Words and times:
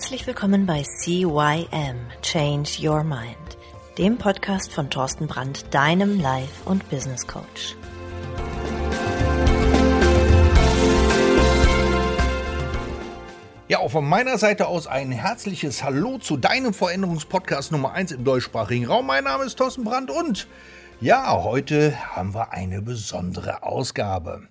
Herzlich 0.00 0.26
willkommen 0.26 0.64
bei 0.64 0.82
CYM 0.82 2.08
Change 2.22 2.70
Your 2.80 3.04
Mind, 3.04 3.36
dem 3.98 4.16
Podcast 4.16 4.72
von 4.72 4.88
Thorsten 4.88 5.26
Brandt, 5.26 5.74
deinem 5.74 6.18
Life- 6.18 6.64
und 6.64 6.88
Business 6.88 7.26
Coach. 7.26 7.76
Ja, 13.68 13.80
auch 13.80 13.90
von 13.90 14.08
meiner 14.08 14.38
Seite 14.38 14.68
aus 14.68 14.86
ein 14.86 15.12
herzliches 15.12 15.84
Hallo 15.84 16.16
zu 16.16 16.38
deinem 16.38 16.72
Veränderungspodcast 16.72 17.70
Nummer 17.70 17.92
1 17.92 18.12
im 18.12 18.24
deutschsprachigen 18.24 18.86
Raum. 18.86 19.06
Mein 19.06 19.24
Name 19.24 19.44
ist 19.44 19.58
Thorsten 19.58 19.84
Brandt 19.84 20.10
und 20.10 20.48
ja, 21.02 21.42
heute 21.42 21.94
haben 22.16 22.32
wir 22.32 22.54
eine 22.54 22.80
besondere 22.80 23.62
Ausgabe. 23.64 24.48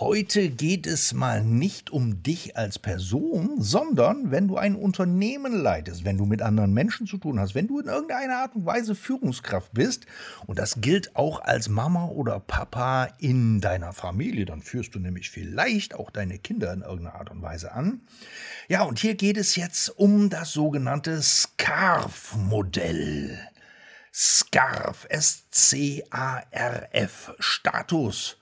Heute 0.00 0.50
geht 0.50 0.86
es 0.86 1.12
mal 1.12 1.42
nicht 1.42 1.90
um 1.90 2.22
dich 2.22 2.56
als 2.56 2.78
Person, 2.78 3.60
sondern 3.60 4.30
wenn 4.30 4.46
du 4.46 4.56
ein 4.56 4.76
Unternehmen 4.76 5.52
leitest, 5.52 6.04
wenn 6.04 6.16
du 6.16 6.24
mit 6.24 6.40
anderen 6.40 6.72
Menschen 6.72 7.08
zu 7.08 7.18
tun 7.18 7.40
hast, 7.40 7.56
wenn 7.56 7.66
du 7.66 7.80
in 7.80 7.88
irgendeiner 7.88 8.36
Art 8.36 8.54
und 8.54 8.64
Weise 8.64 8.94
Führungskraft 8.94 9.74
bist, 9.74 10.06
und 10.46 10.60
das 10.60 10.80
gilt 10.80 11.16
auch 11.16 11.40
als 11.40 11.68
Mama 11.68 12.04
oder 12.04 12.38
Papa 12.38 13.08
in 13.18 13.60
deiner 13.60 13.92
Familie, 13.92 14.44
dann 14.44 14.62
führst 14.62 14.94
du 14.94 15.00
nämlich 15.00 15.30
vielleicht 15.30 15.96
auch 15.96 16.10
deine 16.10 16.38
Kinder 16.38 16.72
in 16.72 16.82
irgendeiner 16.82 17.16
Art 17.16 17.30
und 17.30 17.42
Weise 17.42 17.72
an. 17.72 18.02
Ja, 18.68 18.84
und 18.84 19.00
hier 19.00 19.16
geht 19.16 19.36
es 19.36 19.56
jetzt 19.56 19.88
um 19.98 20.30
das 20.30 20.52
sogenannte 20.52 21.20
SCARF-Modell. 21.20 23.36
SCARF, 24.12 25.08
S-C-A-R-F, 25.10 26.04
Status 27.40 28.36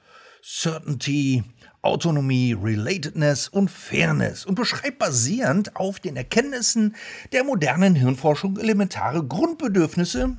Certainty, 0.48 1.42
Autonomie, 1.83 2.52
Relatedness 2.52 3.48
und 3.48 3.69
Fairness 3.69 4.47
und 4.47 4.55
beschreibt 4.55 5.00
basierend 5.00 5.75
auf 5.75 5.98
den 5.98 6.16
Erkenntnissen 6.16 6.94
der 7.33 7.42
modernen 7.42 7.97
Hirnforschung 7.97 8.56
elementare 8.56 9.27
Grundbedürfnisse 9.27 10.36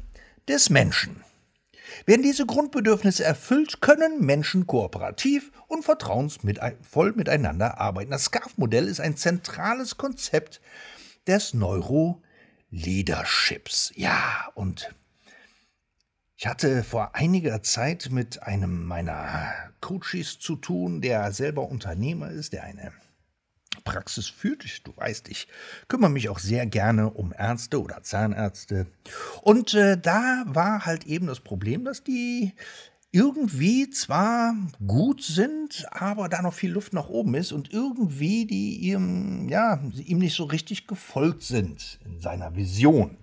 des 0.47 0.69
Menschen. 0.69 1.25
Werden 2.05 2.21
diese 2.21 2.45
Grundbedürfnisse 2.45 3.25
erfüllt, 3.25 3.81
können 3.81 4.25
Menschen 4.25 4.65
kooperativ 4.65 5.51
und 5.67 5.83
vertrauensvoll 5.83 7.11
miteinander 7.13 7.81
arbeiten. 7.81 8.11
Das 8.11 8.23
SCARF-Modell 8.25 8.87
ist 8.87 9.01
ein 9.01 9.17
zentrales 9.17 9.97
Konzept 9.97 10.61
des 11.27 11.53
Neuro-Leaderships. 11.53 13.91
Ja, 13.95 14.51
und 14.55 14.89
ich 16.37 16.45
hatte 16.45 16.83
vor 16.83 17.15
einiger 17.15 17.63
Zeit 17.63 18.09
mit 18.11 18.43
einem 18.43 18.85
meiner 18.85 19.51
Coaches 19.81 20.37
zu 20.37 20.55
tun, 20.55 21.01
der 21.01 21.31
selber 21.31 21.67
Unternehmer 21.67 22.29
ist, 22.29 22.53
der 22.53 22.63
eine 22.63 22.91
Praxis 23.83 24.27
führt. 24.27 24.63
Du 24.85 24.95
weißt, 24.95 25.29
ich 25.29 25.47
kümmere 25.87 26.11
mich 26.11 26.29
auch 26.29 26.37
sehr 26.37 26.67
gerne 26.67 27.09
um 27.09 27.33
Ärzte 27.35 27.81
oder 27.81 28.03
Zahnärzte. 28.03 28.85
Und 29.41 29.73
äh, 29.73 29.97
da 29.99 30.43
war 30.45 30.85
halt 30.85 31.07
eben 31.07 31.25
das 31.25 31.39
Problem, 31.39 31.85
dass 31.85 32.03
die 32.03 32.53
irgendwie 33.11 33.89
zwar 33.89 34.53
gut 34.85 35.23
sind, 35.23 35.87
aber 35.89 36.29
da 36.29 36.43
noch 36.43 36.53
viel 36.53 36.71
Luft 36.71 36.93
nach 36.93 37.09
oben 37.09 37.33
ist 37.33 37.51
und 37.51 37.73
irgendwie 37.73 38.45
die 38.45 38.77
ihm, 38.91 39.49
ja, 39.49 39.79
ihm 39.95 40.19
nicht 40.19 40.35
so 40.35 40.43
richtig 40.43 40.85
gefolgt 40.85 41.41
sind 41.41 41.99
in 42.05 42.19
seiner 42.19 42.55
Vision. 42.55 43.17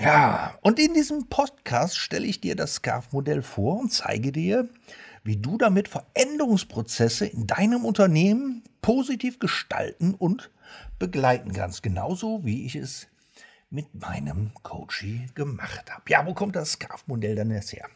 Ja, 0.00 0.58
und 0.62 0.78
in 0.78 0.94
diesem 0.94 1.28
Podcast 1.28 1.98
stelle 1.98 2.26
ich 2.26 2.40
dir 2.40 2.56
das 2.56 2.76
SCARF-Modell 2.76 3.42
vor 3.42 3.80
und 3.80 3.92
zeige 3.92 4.32
dir, 4.32 4.66
wie 5.24 5.36
du 5.36 5.58
damit 5.58 5.88
Veränderungsprozesse 5.88 7.26
in 7.26 7.46
deinem 7.46 7.84
Unternehmen 7.84 8.62
positiv 8.80 9.38
gestalten 9.38 10.14
und 10.14 10.50
begleiten 10.98 11.52
kannst. 11.52 11.82
Genauso 11.82 12.42
wie 12.46 12.64
ich 12.64 12.76
es 12.76 13.08
mit 13.68 13.94
meinem 13.94 14.52
Coachie 14.62 15.26
gemacht 15.34 15.90
habe. 15.90 16.04
Ja, 16.08 16.24
wo 16.24 16.32
kommt 16.32 16.56
das 16.56 16.72
SCARF-Modell 16.72 17.34
dann 17.34 17.50
erst 17.50 17.74
her? 17.74 17.86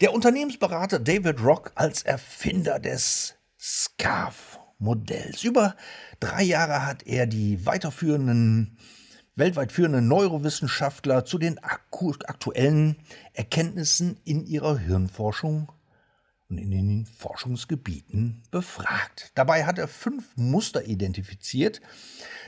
Der 0.00 0.14
Unternehmensberater 0.14 0.98
David 0.98 1.42
Rock 1.42 1.72
als 1.74 2.04
Erfinder 2.04 2.78
des 2.78 3.34
SCARF-Modells. 3.60 5.44
Über 5.44 5.76
drei 6.20 6.44
Jahre 6.44 6.86
hat 6.86 7.06
er 7.06 7.26
die 7.26 7.66
weiterführenden 7.66 8.78
weltweit 9.38 9.72
führende 9.72 10.02
Neurowissenschaftler 10.02 11.24
zu 11.24 11.38
den 11.38 11.58
aktuellen 11.62 12.96
Erkenntnissen 13.32 14.18
in 14.24 14.44
ihrer 14.44 14.78
Hirnforschung 14.78 15.70
und 16.50 16.58
in 16.58 16.70
den 16.70 17.06
Forschungsgebieten 17.06 18.42
befragt. 18.50 19.32
Dabei 19.34 19.64
hat 19.64 19.78
er 19.78 19.86
fünf 19.86 20.24
Muster 20.36 20.86
identifiziert, 20.86 21.80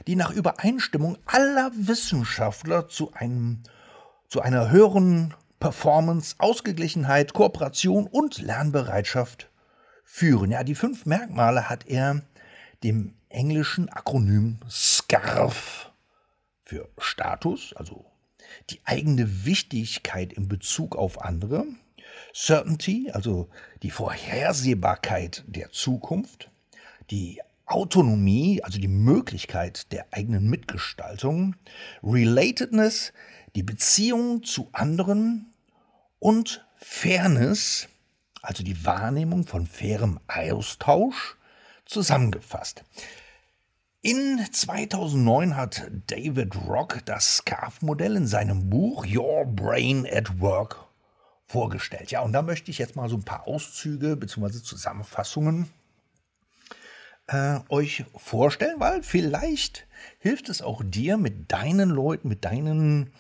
die 0.06 0.16
nach 0.16 0.30
Übereinstimmung 0.30 1.18
aller 1.26 1.70
Wissenschaftler 1.74 2.88
zu, 2.88 3.12
einem, 3.12 3.62
zu 4.28 4.40
einer 4.40 4.70
höheren 4.70 5.34
Performance, 5.60 6.34
Ausgeglichenheit, 6.38 7.34
Kooperation 7.34 8.06
und 8.06 8.38
Lernbereitschaft 8.38 9.50
führen. 10.02 10.50
Ja, 10.50 10.64
die 10.64 10.74
fünf 10.74 11.06
Merkmale 11.06 11.68
hat 11.68 11.86
er 11.86 12.22
dem 12.82 13.14
englischen 13.28 13.88
Akronym 13.90 14.58
SCARF 14.68 15.89
für 16.70 16.88
Status, 16.98 17.75
also 17.75 18.04
die 18.70 18.81
eigene 18.84 19.44
Wichtigkeit 19.44 20.32
in 20.32 20.47
Bezug 20.47 20.94
auf 20.94 21.20
andere, 21.20 21.66
Certainty, 22.32 23.10
also 23.12 23.48
die 23.82 23.91
Vorhersehbarkeit 23.91 25.42
der 25.48 25.72
Zukunft, 25.72 26.48
die 27.10 27.41
Autonomie, 27.66 28.62
also 28.62 28.78
die 28.78 28.86
Möglichkeit 28.86 29.91
der 29.91 30.06
eigenen 30.12 30.48
Mitgestaltung, 30.48 31.56
Relatedness, 32.04 33.12
die 33.56 33.64
Beziehung 33.64 34.44
zu 34.44 34.69
anderen 34.70 35.52
und 36.20 36.64
Fairness, 36.76 37.88
also 38.42 38.62
die 38.62 38.84
Wahrnehmung 38.87 39.44
von 39.44 39.66
fairem 39.66 40.20
Austausch, 40.28 41.37
zusammengefasst. 41.84 42.84
In 44.03 44.41
2009 44.50 45.56
hat 45.56 45.91
David 46.06 46.56
Rock 46.66 47.03
das 47.05 47.37
SCARF-Modell 47.37 48.16
in 48.16 48.27
seinem 48.27 48.71
Buch 48.71 49.05
Your 49.06 49.44
Brain 49.44 50.06
at 50.11 50.41
Work 50.41 50.87
vorgestellt. 51.44 52.11
Ja, 52.11 52.22
und 52.22 52.33
da 52.33 52.41
möchte 52.41 52.71
ich 52.71 52.78
jetzt 52.78 52.97
mal 52.97 53.11
so 53.11 53.16
ein 53.16 53.25
paar 53.25 53.47
Auszüge 53.47 54.16
bzw. 54.16 54.62
Zusammenfassungen 54.62 55.69
äh, 57.27 57.61
euch 57.69 58.06
vorstellen, 58.16 58.81
weil 58.81 59.03
vielleicht 59.03 59.87
hilft 60.19 60.49
es 60.49 60.62
auch 60.62 60.82
dir 60.82 61.19
mit 61.19 61.53
deinen 61.53 61.91
Leuten, 61.91 62.28
mit 62.28 62.47
deinen 62.47 63.12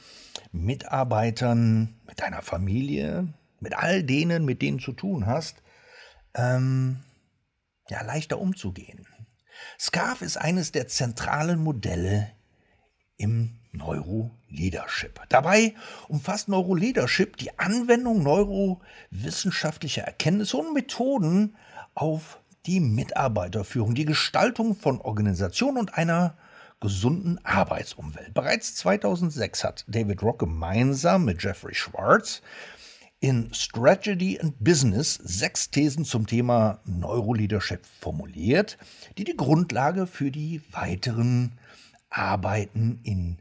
Mitarbeitern, 0.50 2.00
mit 2.06 2.22
deiner 2.22 2.40
Familie, 2.40 3.28
mit 3.60 3.74
all 3.76 4.02
denen, 4.02 4.46
mit 4.46 4.62
denen 4.62 4.78
du 4.78 4.84
zu 4.84 4.92
tun 4.92 5.26
hast, 5.26 5.62
ähm, 6.32 7.00
ja, 7.90 8.02
leichter 8.02 8.38
umzugehen. 8.38 9.06
SCARF 9.80 10.20
ist 10.20 10.36
eines 10.36 10.72
der 10.72 10.88
zentralen 10.88 11.58
Modelle 11.58 12.30
im 13.16 13.56
Neuroleadership. 13.72 15.22
Dabei 15.30 15.74
umfasst 16.06 16.48
Neuroleadership 16.48 17.38
die 17.38 17.58
Anwendung 17.58 18.22
neurowissenschaftlicher 18.22 20.02
Erkenntnisse 20.02 20.58
und 20.58 20.74
Methoden 20.74 21.56
auf 21.94 22.40
die 22.66 22.80
Mitarbeiterführung, 22.80 23.94
die 23.94 24.04
Gestaltung 24.04 24.76
von 24.76 25.00
Organisationen 25.00 25.78
und 25.78 25.94
einer 25.94 26.36
gesunden 26.80 27.42
Arbeitsumwelt. 27.42 28.34
Bereits 28.34 28.74
2006 28.74 29.64
hat 29.64 29.84
David 29.88 30.22
Rock 30.22 30.40
gemeinsam 30.40 31.24
mit 31.24 31.42
Jeffrey 31.42 31.74
Schwartz 31.74 32.42
in 33.20 33.52
Strategy 33.52 34.38
and 34.40 34.54
Business 34.64 35.14
sechs 35.22 35.70
Thesen 35.70 36.04
zum 36.04 36.26
Thema 36.26 36.80
Neuroleadership 36.86 37.84
formuliert, 38.00 38.78
die 39.18 39.24
die 39.24 39.36
Grundlage 39.36 40.06
für 40.06 40.30
die 40.30 40.62
weiteren 40.72 41.52
Arbeiten 42.08 43.00
in 43.02 43.36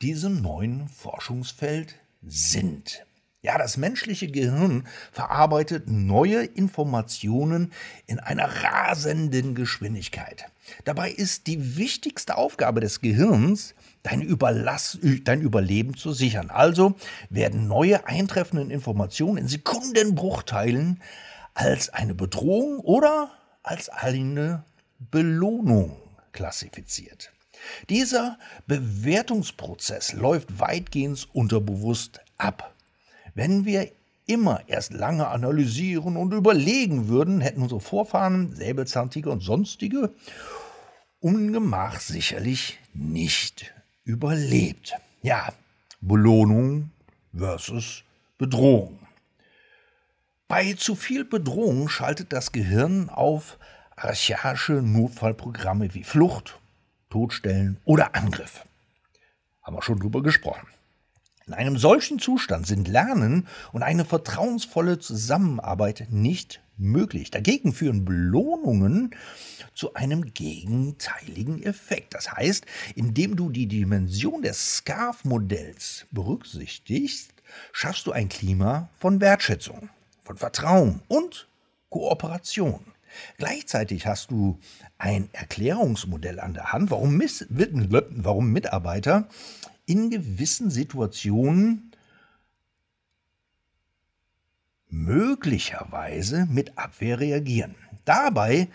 diesem 0.00 0.40
neuen 0.40 0.88
Forschungsfeld 0.88 1.96
sind. 2.22 3.04
Ja, 3.42 3.58
das 3.58 3.76
menschliche 3.76 4.28
Gehirn 4.28 4.86
verarbeitet 5.12 5.88
neue 5.88 6.44
Informationen 6.44 7.72
in 8.06 8.18
einer 8.18 8.46
rasenden 8.46 9.54
Geschwindigkeit. 9.54 10.46
Dabei 10.84 11.10
ist 11.10 11.46
die 11.46 11.76
wichtigste 11.76 12.38
Aufgabe 12.38 12.80
des 12.80 13.02
Gehirns, 13.02 13.74
dein, 14.04 14.20
Überlass, 14.20 14.98
dein 15.24 15.40
Überleben 15.40 15.96
zu 15.96 16.12
sichern. 16.12 16.50
Also 16.50 16.94
werden 17.30 17.66
neue 17.66 18.06
eintreffenden 18.06 18.70
Informationen 18.70 19.38
in 19.38 19.48
Sekundenbruchteilen 19.48 21.02
als 21.54 21.88
eine 21.88 22.14
Bedrohung 22.14 22.78
oder 22.78 23.30
als 23.64 23.88
eine 23.88 24.62
Belohnung 25.10 25.96
klassifiziert. 26.32 27.32
Dieser 27.88 28.38
Bewertungsprozess 28.66 30.12
läuft 30.12 30.60
weitgehend 30.60 31.26
unterbewusst 31.32 32.20
ab. 32.36 32.74
Wenn 33.34 33.64
wir 33.64 33.90
immer 34.26 34.62
erst 34.66 34.92
lange 34.92 35.28
analysieren 35.28 36.16
und 36.16 36.32
überlegen 36.32 37.08
würden, 37.08 37.40
hätten 37.40 37.62
unsere 37.62 37.80
Vorfahren, 37.80 38.54
Säbelzahntiger 38.54 39.30
und 39.30 39.40
sonstige, 39.40 40.14
Ungemach 41.20 42.00
sicherlich 42.00 42.78
nicht 42.92 43.73
überlebt. 44.04 44.94
Ja, 45.22 45.52
Belohnung 46.00 46.90
versus 47.36 48.04
Bedrohung. 48.38 48.98
Bei 50.48 50.74
zu 50.74 50.94
viel 50.94 51.24
Bedrohung 51.24 51.88
schaltet 51.88 52.32
das 52.32 52.52
Gehirn 52.52 53.08
auf 53.08 53.58
archaische 53.96 54.74
Notfallprogramme 54.74 55.94
wie 55.94 56.04
Flucht, 56.04 56.58
Todstellen 57.10 57.80
oder 57.84 58.14
Angriff. 58.14 58.66
Haben 59.62 59.76
wir 59.76 59.82
schon 59.82 59.98
drüber 59.98 60.22
gesprochen. 60.22 60.66
In 61.46 61.54
einem 61.54 61.78
solchen 61.78 62.18
Zustand 62.18 62.66
sind 62.66 62.88
Lernen 62.88 63.46
und 63.72 63.82
eine 63.82 64.04
vertrauensvolle 64.04 64.98
Zusammenarbeit 64.98 66.06
nicht 66.10 66.60
möglich. 66.76 67.30
Dagegen 67.30 67.72
führen 67.72 68.04
Belohnungen 68.04 69.14
zu 69.74 69.94
einem 69.94 70.34
gegenteiligen 70.34 71.62
Effekt. 71.62 72.14
Das 72.14 72.32
heißt, 72.32 72.66
indem 72.94 73.36
du 73.36 73.50
die 73.50 73.66
Dimension 73.66 74.42
des 74.42 74.76
Scarf-Modells 74.76 76.06
berücksichtigst, 76.10 77.32
schaffst 77.72 78.06
du 78.06 78.12
ein 78.12 78.28
Klima 78.28 78.88
von 78.98 79.20
Wertschätzung, 79.20 79.88
von 80.24 80.36
Vertrauen 80.36 81.00
und 81.08 81.48
Kooperation. 81.90 82.80
Gleichzeitig 83.38 84.06
hast 84.06 84.30
du 84.30 84.58
ein 84.98 85.28
Erklärungsmodell 85.32 86.40
an 86.40 86.54
der 86.54 86.72
Hand, 86.72 86.90
warum, 86.90 87.20
warum 87.20 88.52
Mitarbeiter 88.52 89.28
in 89.86 90.10
gewissen 90.10 90.70
Situationen 90.70 91.93
möglicherweise 94.94 96.46
mit 96.46 96.78
Abwehr 96.78 97.20
reagieren. 97.20 97.74
Dabei 98.04 98.68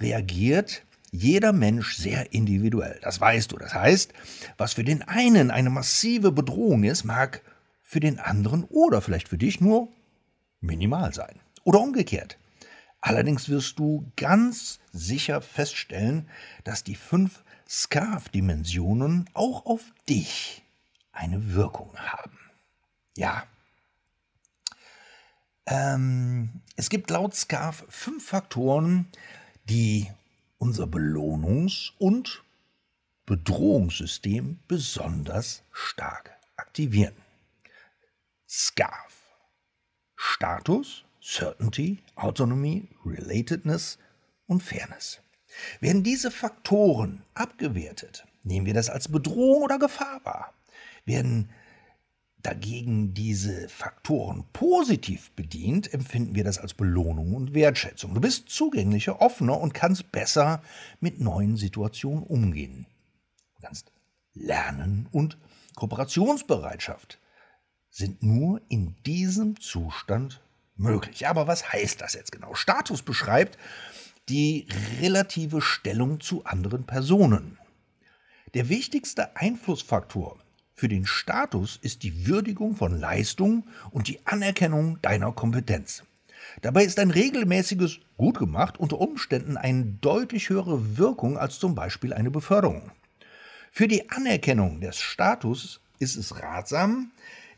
reagiert 0.00 0.82
jeder 1.10 1.52
Mensch 1.52 1.96
sehr 1.96 2.32
individuell. 2.32 2.98
Das 3.02 3.20
weißt 3.20 3.52
du. 3.52 3.58
Das 3.58 3.74
heißt, 3.74 4.12
was 4.56 4.72
für 4.72 4.84
den 4.84 5.02
einen 5.02 5.50
eine 5.50 5.70
massive 5.70 6.32
Bedrohung 6.32 6.84
ist, 6.84 7.04
mag 7.04 7.42
für 7.82 8.00
den 8.00 8.18
anderen 8.18 8.64
oder 8.64 9.00
vielleicht 9.00 9.28
für 9.28 9.38
dich 9.38 9.60
nur 9.60 9.88
minimal 10.60 11.14
sein. 11.14 11.40
Oder 11.64 11.80
umgekehrt. 11.80 12.38
Allerdings 13.00 13.48
wirst 13.48 13.78
du 13.78 14.10
ganz 14.16 14.80
sicher 14.92 15.40
feststellen, 15.40 16.28
dass 16.64 16.84
die 16.84 16.96
fünf 16.96 17.44
Scarf-Dimensionen 17.68 19.28
auch 19.34 19.66
auf 19.66 19.82
dich 20.08 20.64
eine 21.12 21.54
Wirkung 21.54 21.96
haben. 21.96 22.38
Ja. 23.16 23.44
Ähm, 25.66 26.50
es 26.76 26.88
gibt 26.88 27.10
laut 27.10 27.34
Scarf 27.34 27.84
fünf 27.88 28.28
Faktoren, 28.28 29.06
die 29.68 30.10
unser 30.58 30.84
Belohnungs- 30.84 31.92
und 31.98 32.42
Bedrohungssystem 33.26 34.58
besonders 34.68 35.62
stark 35.72 36.30
aktivieren. 36.56 37.14
SCARF. 38.48 39.16
Status, 40.14 41.04
Certainty, 41.20 41.98
Autonomy, 42.14 42.88
Relatedness 43.04 43.98
und 44.46 44.62
Fairness. 44.62 45.20
Werden 45.80 46.04
diese 46.04 46.30
Faktoren 46.30 47.22
abgewertet, 47.34 48.26
nehmen 48.44 48.66
wir 48.66 48.74
das 48.74 48.88
als 48.88 49.08
Bedrohung 49.08 49.62
oder 49.62 49.78
Gefahr 49.78 50.24
wahr. 50.24 50.54
Werden 51.04 51.50
dagegen 52.46 53.12
diese 53.12 53.68
Faktoren 53.68 54.44
positiv 54.52 55.32
bedient, 55.32 55.92
empfinden 55.92 56.36
wir 56.36 56.44
das 56.44 56.58
als 56.58 56.74
Belohnung 56.74 57.34
und 57.34 57.54
Wertschätzung. 57.54 58.14
Du 58.14 58.20
bist 58.20 58.48
zugänglicher, 58.48 59.20
offener 59.20 59.58
und 59.58 59.74
kannst 59.74 60.12
besser 60.12 60.62
mit 61.00 61.20
neuen 61.20 61.56
Situationen 61.56 62.22
umgehen. 62.22 62.86
Du 63.56 63.62
kannst 63.62 63.90
lernen 64.32 65.08
und 65.10 65.38
Kooperationsbereitschaft 65.74 67.18
sind 67.90 68.22
nur 68.22 68.60
in 68.68 68.94
diesem 69.04 69.60
Zustand 69.60 70.40
möglich. 70.76 71.26
Aber 71.26 71.48
was 71.48 71.72
heißt 71.72 72.00
das 72.00 72.14
jetzt 72.14 72.30
genau? 72.30 72.54
Status 72.54 73.02
beschreibt 73.02 73.58
die 74.28 74.68
relative 75.00 75.60
Stellung 75.60 76.20
zu 76.20 76.44
anderen 76.44 76.86
Personen. 76.86 77.58
Der 78.54 78.68
wichtigste 78.68 79.34
Einflussfaktor 79.36 80.38
für 80.76 80.88
den 80.88 81.06
Status 81.06 81.78
ist 81.80 82.02
die 82.02 82.26
Würdigung 82.26 82.76
von 82.76 83.00
Leistung 83.00 83.64
und 83.92 84.08
die 84.08 84.20
Anerkennung 84.26 84.98
deiner 85.00 85.32
Kompetenz. 85.32 86.02
Dabei 86.60 86.84
ist 86.84 86.98
ein 86.98 87.10
regelmäßiges 87.10 88.00
Gut 88.18 88.38
gemacht 88.38 88.78
unter 88.78 89.00
Umständen 89.00 89.56
eine 89.56 89.84
deutlich 89.84 90.50
höhere 90.50 90.98
Wirkung 90.98 91.38
als 91.38 91.58
zum 91.58 91.74
Beispiel 91.74 92.12
eine 92.12 92.30
Beförderung. 92.30 92.90
Für 93.72 93.88
die 93.88 94.10
Anerkennung 94.10 94.80
des 94.80 95.00
Status 95.00 95.80
ist 95.98 96.16
es 96.16 96.40
ratsam, 96.42 97.10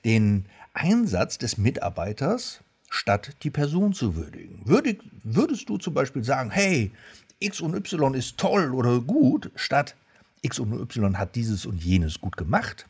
den 0.05 0.47
Einsatz 0.73 1.38
des 1.38 1.59
Mitarbeiters 1.59 2.61
statt 2.88 3.35
die 3.43 3.50
Person 3.50 3.93
zu 3.93 4.14
würdigen. 4.14 4.62
Würdig, 4.64 5.00
würdest 5.25 5.69
du 5.69 5.76
zum 5.76 5.93
Beispiel 5.93 6.23
sagen, 6.23 6.50
hey, 6.50 6.93
X 7.41 7.61
und 7.61 7.75
Y 7.75 8.14
ist 8.14 8.38
toll 8.38 8.73
oder 8.73 9.00
gut, 9.00 9.50
statt 9.56 9.97
X 10.43 10.61
und 10.61 10.73
Y 10.73 11.19
hat 11.19 11.35
dieses 11.35 11.67
und 11.67 11.82
jenes 11.82 12.21
gut 12.21 12.37
gemacht, 12.37 12.87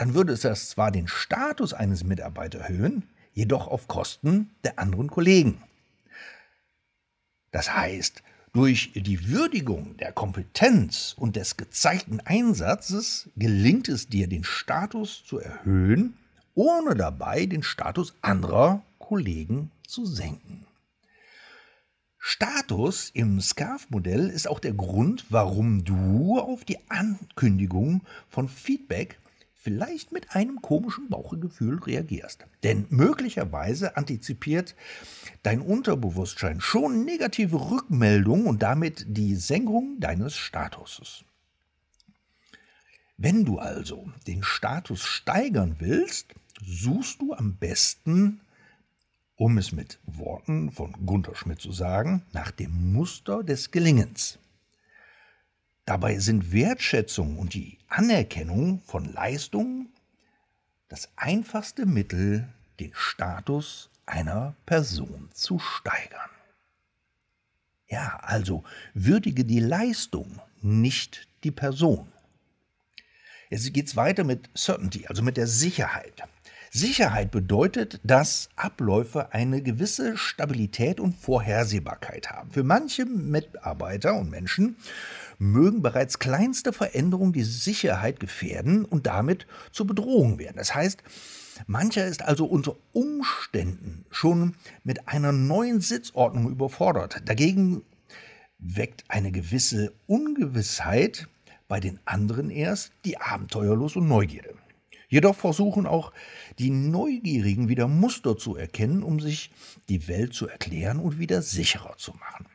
dann 0.00 0.14
würde 0.14 0.32
es 0.32 0.40
das 0.40 0.70
zwar 0.70 0.90
den 0.90 1.08
Status 1.08 1.74
eines 1.74 2.04
Mitarbeiters 2.04 2.62
erhöhen, 2.62 3.02
jedoch 3.34 3.68
auf 3.68 3.86
Kosten 3.86 4.48
der 4.64 4.78
anderen 4.78 5.10
Kollegen. 5.10 5.62
Das 7.50 7.74
heißt, 7.74 8.22
durch 8.54 8.92
die 8.94 9.28
Würdigung 9.28 9.98
der 9.98 10.12
Kompetenz 10.12 11.14
und 11.18 11.36
des 11.36 11.58
gezeigten 11.58 12.20
Einsatzes 12.20 13.28
gelingt 13.36 13.90
es 13.90 14.08
dir, 14.08 14.26
den 14.26 14.42
Status 14.42 15.22
zu 15.22 15.38
erhöhen, 15.38 16.16
ohne 16.54 16.94
dabei 16.94 17.44
den 17.44 17.62
Status 17.62 18.14
anderer 18.22 18.82
Kollegen 18.98 19.70
zu 19.86 20.06
senken. 20.06 20.64
Status 22.16 23.10
im 23.12 23.38
SCARF-Modell 23.38 24.30
ist 24.30 24.48
auch 24.48 24.60
der 24.60 24.72
Grund, 24.72 25.26
warum 25.28 25.84
du 25.84 26.38
auf 26.38 26.64
die 26.64 26.78
Ankündigung 26.88 28.00
von 28.30 28.48
Feedback 28.48 29.18
vielleicht 29.62 30.10
mit 30.10 30.34
einem 30.34 30.62
komischen 30.62 31.08
Bauchgefühl 31.08 31.78
reagierst. 31.78 32.46
Denn 32.62 32.86
möglicherweise 32.88 33.96
antizipiert 33.96 34.74
dein 35.42 35.60
Unterbewusstsein 35.60 36.60
schon 36.60 37.04
negative 37.04 37.70
Rückmeldungen 37.70 38.46
und 38.46 38.62
damit 38.62 39.04
die 39.06 39.36
Senkung 39.36 40.00
deines 40.00 40.36
Statuses. 40.36 41.24
Wenn 43.16 43.44
du 43.44 43.58
also 43.58 44.10
den 44.26 44.42
Status 44.42 45.04
steigern 45.04 45.76
willst, 45.78 46.34
suchst 46.64 47.20
du 47.20 47.34
am 47.34 47.56
besten, 47.56 48.40
um 49.36 49.58
es 49.58 49.72
mit 49.72 49.98
Worten 50.06 50.70
von 50.70 50.92
Gunther 51.04 51.34
Schmidt 51.34 51.60
zu 51.60 51.70
sagen, 51.72 52.22
nach 52.32 52.50
dem 52.50 52.92
Muster 52.92 53.42
des 53.42 53.70
Gelingens. 53.70 54.39
Dabei 55.90 56.20
sind 56.20 56.52
Wertschätzung 56.52 57.36
und 57.36 57.52
die 57.52 57.76
Anerkennung 57.88 58.80
von 58.86 59.12
Leistungen 59.12 59.88
das 60.86 61.08
einfachste 61.16 61.84
Mittel, 61.84 62.48
den 62.78 62.92
Status 62.94 63.90
einer 64.06 64.54
Person 64.66 65.30
zu 65.34 65.58
steigern. 65.58 66.30
Ja, 67.88 68.20
also 68.22 68.62
würdige 68.94 69.44
die 69.44 69.58
Leistung, 69.58 70.38
nicht 70.62 71.26
die 71.42 71.50
Person. 71.50 72.06
Jetzt 73.48 73.72
geht 73.72 73.88
es 73.88 73.96
weiter 73.96 74.22
mit 74.22 74.48
Certainty, 74.56 75.08
also 75.08 75.24
mit 75.24 75.36
der 75.36 75.48
Sicherheit. 75.48 76.22
Sicherheit 76.70 77.32
bedeutet, 77.32 77.98
dass 78.04 78.48
Abläufe 78.54 79.32
eine 79.32 79.60
gewisse 79.60 80.16
Stabilität 80.16 81.00
und 81.00 81.16
Vorhersehbarkeit 81.16 82.30
haben. 82.30 82.52
Für 82.52 82.62
manche 82.62 83.06
Mitarbeiter 83.06 84.14
und 84.14 84.30
Menschen 84.30 84.76
mögen 85.40 85.80
bereits 85.80 86.18
kleinste 86.18 86.72
Veränderungen 86.72 87.32
die 87.32 87.44
Sicherheit 87.44 88.20
gefährden 88.20 88.84
und 88.84 89.06
damit 89.06 89.46
zur 89.72 89.86
Bedrohung 89.86 90.38
werden. 90.38 90.58
Das 90.58 90.74
heißt, 90.74 91.02
mancher 91.66 92.06
ist 92.06 92.22
also 92.22 92.44
unter 92.44 92.76
Umständen 92.92 94.04
schon 94.10 94.54
mit 94.84 95.08
einer 95.08 95.32
neuen 95.32 95.80
Sitzordnung 95.80 96.50
überfordert. 96.50 97.22
Dagegen 97.24 97.82
weckt 98.58 99.04
eine 99.08 99.32
gewisse 99.32 99.92
Ungewissheit 100.06 101.26
bei 101.68 101.80
den 101.80 101.98
anderen 102.04 102.50
erst 102.50 102.92
die 103.06 103.16
Abenteuerlust 103.16 103.96
und 103.96 104.08
Neugierde. 104.08 104.54
Jedoch 105.08 105.34
versuchen 105.34 105.86
auch 105.86 106.12
die 106.58 106.70
Neugierigen 106.70 107.68
wieder 107.68 107.88
Muster 107.88 108.36
zu 108.36 108.56
erkennen, 108.56 109.02
um 109.02 109.20
sich 109.20 109.50
die 109.88 110.06
Welt 110.06 110.34
zu 110.34 110.48
erklären 110.48 110.98
und 111.00 111.18
wieder 111.18 111.40
sicherer 111.40 111.96
zu 111.96 112.12
machen. 112.12 112.46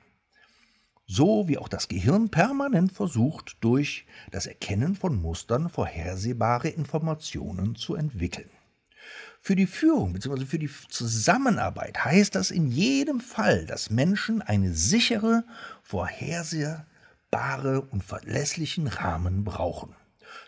So 1.08 1.48
wie 1.48 1.58
auch 1.60 1.68
das 1.68 1.88
Gehirn 1.88 2.30
permanent 2.30 2.92
versucht, 2.92 3.58
durch 3.62 4.08
das 4.32 4.48
Erkennen 4.48 4.96
von 4.96 5.22
Mustern 5.22 5.70
vorhersehbare 5.70 6.70
Informationen 6.70 7.76
zu 7.76 7.96
entwickeln. 7.96 8.50
Für 9.40 9.56
die 9.56 9.68
Führung 9.68 10.14
bzw. 10.14 10.46
für 10.46 10.58
die 10.58 10.72
Zusammenarbeit 10.90 12.04
heißt 12.04 12.34
das 12.34 12.50
in 12.50 12.68
jedem 12.68 13.20
Fall, 13.20 13.68
dass 13.68 13.92
Menschen 13.92 14.42
eine 14.42 14.74
sichere, 14.74 15.44
vorhersehbare 15.84 17.82
und 17.92 18.04
verlässlichen 18.04 18.88
Rahmen 18.88 19.44
brauchen. 19.44 19.96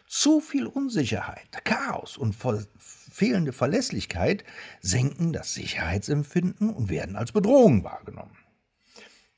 Zu 0.07 0.39
viel 0.39 0.65
Unsicherheit, 0.65 1.63
Chaos 1.65 2.17
und 2.17 2.35
fehlende 2.79 3.53
Verlässlichkeit 3.53 4.43
senken 4.81 5.33
das 5.33 5.53
Sicherheitsempfinden 5.53 6.71
und 6.71 6.89
werden 6.89 7.15
als 7.15 7.31
Bedrohung 7.31 7.83
wahrgenommen. 7.83 8.35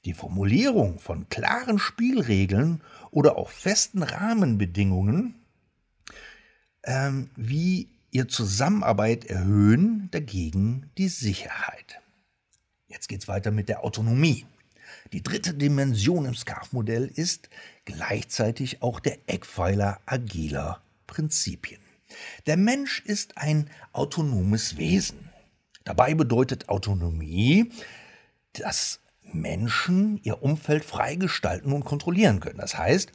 Die 0.05 0.13
Formulierung 0.13 0.99
von 0.99 1.27
klaren 1.29 1.77
Spielregeln 1.77 2.81
oder 3.11 3.37
auch 3.37 3.49
festen 3.49 4.01
Rahmenbedingungen, 4.01 5.35
ähm, 6.83 7.29
wie 7.35 7.89
ihr 8.11 8.27
Zusammenarbeit 8.27 9.25
erhöhen, 9.25 10.09
dagegen 10.11 10.89
die 10.97 11.09
Sicherheit. 11.09 12.01
Jetzt 12.87 13.07
geht 13.07 13.21
es 13.21 13.27
weiter 13.27 13.51
mit 13.51 13.69
der 13.69 13.83
Autonomie. 13.83 14.45
Die 15.11 15.21
dritte 15.21 15.53
Dimension 15.53 16.25
im 16.25 16.33
SCARF-Modell 16.33 17.05
ist 17.05 17.49
gleichzeitig 17.85 18.81
auch 18.81 18.99
der 18.99 19.17
Eckpfeiler 19.27 19.99
agiler 20.05 20.81
Prinzipien. 21.07 21.81
Der 22.47 22.57
Mensch 22.57 23.01
ist 23.05 23.37
ein 23.37 23.69
autonomes 23.91 24.77
Wesen. 24.77 25.29
Dabei 25.83 26.15
bedeutet 26.15 26.69
Autonomie, 26.69 27.71
dass 28.53 28.99
Menschen 29.33 30.19
ihr 30.23 30.41
Umfeld 30.43 30.85
frei 30.85 31.15
gestalten 31.15 31.73
und 31.73 31.85
kontrollieren 31.85 32.39
können. 32.39 32.59
Das 32.59 32.77
heißt, 32.77 33.11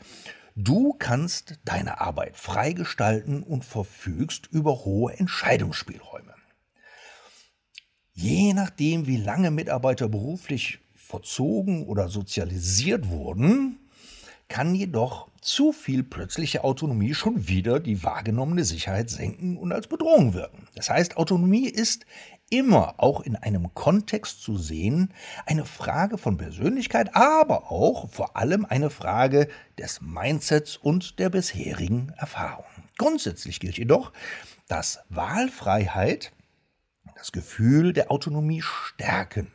du 0.57 0.95
kannst 0.95 1.59
deine 1.65 2.01
Arbeit 2.01 2.37
frei 2.37 2.73
gestalten 2.73 3.43
und 3.43 3.65
verfügst 3.65 4.49
über 4.51 4.85
hohe 4.85 5.13
Entscheidungsspielräume. 5.15 6.35
Je 8.13 8.53
nachdem, 8.53 9.07
wie 9.07 9.17
lange 9.17 9.51
Mitarbeiter 9.51 10.09
beruflich 10.09 10.79
verzogen 10.95 11.87
oder 11.87 12.09
sozialisiert 12.09 13.09
wurden, 13.09 13.81
kann 14.49 14.75
jedoch 14.75 15.29
zu 15.41 15.73
viel 15.73 16.03
plötzliche 16.03 16.65
Autonomie 16.65 17.15
schon 17.15 17.49
wieder 17.49 17.81
die 17.81 18.03
wahrgenommene 18.03 18.65
Sicherheit 18.65 19.11
senken 19.11 19.57
und 19.57 19.73
als 19.73 19.89
Bedrohung 19.89 20.33
wirken. 20.33 20.69
Das 20.75 20.91
heißt, 20.91 21.17
Autonomie 21.17 21.69
ist 21.69 22.07
immer 22.59 22.95
auch 22.99 23.21
in 23.21 23.37
einem 23.37 23.75
Kontext 23.75 24.43
zu 24.43 24.57
sehen, 24.57 25.13
eine 25.47 25.65
Frage 25.65 26.19
von 26.19 26.37
Persönlichkeit, 26.37 27.15
aber 27.15 27.71
auch 27.71 28.09
vor 28.11 28.37
allem 28.37 28.65
eine 28.65 28.91
Frage 28.91 29.49
des 29.79 30.01
Mindsets 30.01 30.77
und 30.77 31.19
der 31.19 31.31
bisherigen 31.31 32.13
Erfahrung. 32.17 32.65
Grundsätzlich 32.97 33.61
gilt 33.61 33.79
jedoch, 33.79 34.13
dass 34.69 35.01
Wahlfreiheit 35.09 36.33
das 37.17 37.33
Gefühl 37.33 37.93
der 37.93 38.11
Autonomie 38.11 38.63
stärken 38.63 39.51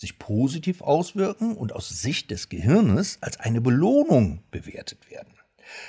sich 0.00 0.18
positiv 0.18 0.80
auswirken 0.80 1.54
und 1.54 1.74
aus 1.74 1.90
Sicht 1.90 2.30
des 2.30 2.48
Gehirnes 2.48 3.18
als 3.20 3.38
eine 3.38 3.60
Belohnung 3.60 4.42
bewertet 4.50 5.10
werden. 5.10 5.34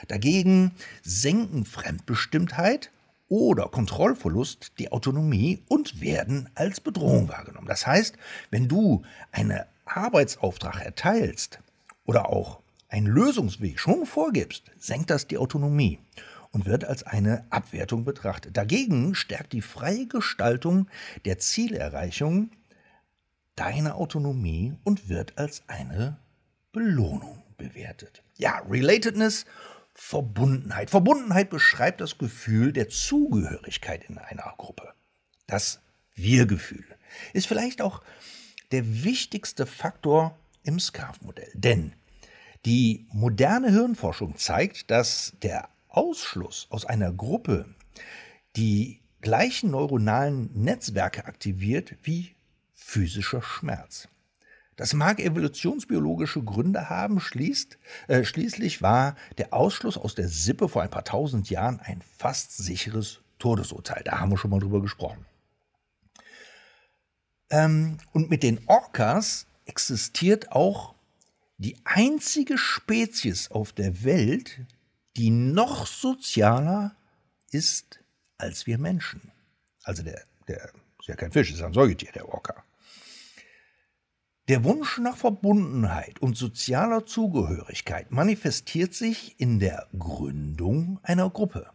Dagegen 0.10 0.72
senken 1.02 1.66
Fremdbestimmtheit 1.66 2.92
oder 3.32 3.70
Kontrollverlust 3.70 4.74
die 4.78 4.92
Autonomie 4.92 5.64
und 5.70 6.02
werden 6.02 6.50
als 6.54 6.82
Bedrohung 6.82 7.30
wahrgenommen. 7.30 7.66
Das 7.66 7.88
heißt, 7.88 8.18
wenn 8.50 8.68
du 8.68 9.04
einen 9.32 9.62
Arbeitsauftrag 9.86 10.84
erteilst 10.84 11.60
oder 12.04 12.28
auch 12.28 12.60
einen 12.90 13.08
Lösungsweg 13.08 13.80
schon 13.80 14.06
vorgibst, 14.06 14.64
senkt 14.78 15.10
das 15.10 15.28
die 15.28 15.38
Autonomie 15.38 15.98
und 16.52 16.66
wird 16.66 16.84
als 16.84 17.04
eine 17.04 17.46
Abwertung 17.52 18.04
betrachtet. 18.04 18.58
Dagegen 18.58 19.16
stärkt 19.16 19.54
die 19.54 19.62
freie 19.62 20.08
Gestaltung 20.08 20.90
der 21.24 21.40
Zielerreichung 21.40 22.52
deine 23.56 23.96
Autonomie 23.96 24.74
und 24.84 25.08
wird 25.08 25.38
als 25.38 25.64
eine 25.68 26.18
Belohnung 26.74 27.42
bewertet. 27.56 28.24
Ja, 28.38 28.62
Relatedness, 28.70 29.46
Verbundenheit. 30.04 30.90
Verbundenheit 30.90 31.52
beschreibt 31.52 32.02
das 32.02 32.18
Gefühl 32.18 32.74
der 32.74 32.90
Zugehörigkeit 32.90 34.04
in 34.10 34.18
einer 34.18 34.54
Gruppe. 34.58 34.94
Das 35.48 35.80
Wir-Gefühl 36.16 36.84
ist 37.32 37.48
vielleicht 37.48 37.82
auch 37.82 38.02
der 38.72 39.04
wichtigste 39.06 39.66
Faktor 39.66 40.38
im 40.64 40.80
SCARF-Modell. 40.80 41.52
Denn 41.54 41.94
die 42.66 43.06
moderne 43.12 43.70
Hirnforschung 43.70 44.36
zeigt, 44.36 44.90
dass 44.92 45.34
der 45.44 45.70
Ausschluss 45.88 46.68
aus 46.72 46.84
einer 46.86 47.14
Gruppe 47.14 47.74
die 48.58 49.00
gleichen 49.22 49.70
neuronalen 49.70 50.52
Netzwerke 50.54 51.26
aktiviert 51.26 51.96
wie 52.04 52.36
physischer 52.74 53.44
Schmerz. 53.44 54.10
Das 54.82 54.96
mag 54.96 55.20
evolutionsbiologische 55.20 56.42
Gründe 56.42 56.90
haben, 56.90 57.20
schließt, 57.20 57.78
äh, 58.08 58.24
schließlich 58.24 58.82
war 58.82 59.16
der 59.38 59.54
Ausschluss 59.54 59.96
aus 59.96 60.16
der 60.16 60.28
Sippe 60.28 60.68
vor 60.68 60.82
ein 60.82 60.90
paar 60.90 61.04
tausend 61.04 61.52
Jahren 61.52 61.80
ein 61.82 62.02
fast 62.18 62.58
sicheres 62.58 63.20
Todesurteil. 63.38 64.02
Da 64.04 64.20
haben 64.20 64.32
wir 64.32 64.40
schon 64.40 64.50
mal 64.50 64.60
drüber 64.60 64.82
gesprochen. 64.82 65.24
Ähm, 67.52 68.00
und 68.12 68.32
mit 68.32 68.42
den 68.42 68.60
Orcas 68.66 69.46
existiert 69.66 70.52
auch 70.52 70.96
die 71.60 71.78
einzige 71.84 72.58
Spezies 72.58 73.52
auf 73.52 73.74
der 73.74 74.04
Welt, 74.04 74.62
die 75.16 75.30
noch 75.30 75.86
sozialer 75.86 76.96
ist 77.52 78.00
als 78.40 78.66
wir 78.66 78.80
Menschen. 78.80 79.32
Also 79.84 80.02
der, 80.02 80.24
der 80.48 80.72
ist 81.00 81.08
ja 81.08 81.16
kein 81.16 81.32
Fisch, 81.32 81.52
ist 81.52 81.62
ein 81.62 81.72
Säugetier, 81.72 82.12
der 82.14 82.28
Orca. 82.28 82.64
Der 84.52 84.66
Wunsch 84.66 84.98
nach 84.98 85.16
Verbundenheit 85.16 86.22
und 86.22 86.36
sozialer 86.36 87.06
Zugehörigkeit 87.06 88.12
manifestiert 88.12 88.94
sich 88.94 89.40
in 89.40 89.60
der 89.60 89.88
Gründung 89.98 91.00
einer 91.04 91.30
Gruppe. 91.30 91.70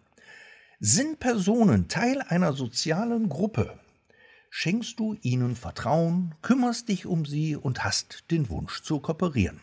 Sind 0.78 1.18
Personen 1.18 1.88
Teil 1.88 2.21
einer 2.21 2.52
sozialen 2.52 3.30
Gruppe, 3.30 3.80
schenkst 4.50 5.00
du 5.00 5.16
ihnen 5.23 5.56
Vertrauen, 5.56 6.35
kümmerst 6.42 6.90
dich 6.90 7.06
um 7.06 7.25
sie 7.25 7.56
und 7.56 7.83
hast 7.83 8.30
den 8.30 8.50
Wunsch 8.50 8.83
zu 8.83 9.00
kooperieren. 9.00 9.62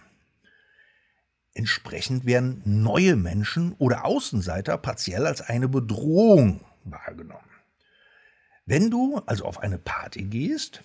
Entsprechend 1.53 2.25
werden 2.25 2.63
neue 2.65 3.15
Menschen 3.15 3.75
oder 3.77 4.05
Außenseiter 4.05 4.75
partiell 4.79 5.27
als 5.27 5.41
eine 5.41 5.70
Bedrohung 5.70 6.62
wahrgenommen. 6.84 7.51
Wenn 8.65 8.89
du 8.89 9.22
also 9.27 9.46
auf 9.46 9.60
eine 9.60 9.77
Party 9.77 10.24
gehst, 10.24 10.82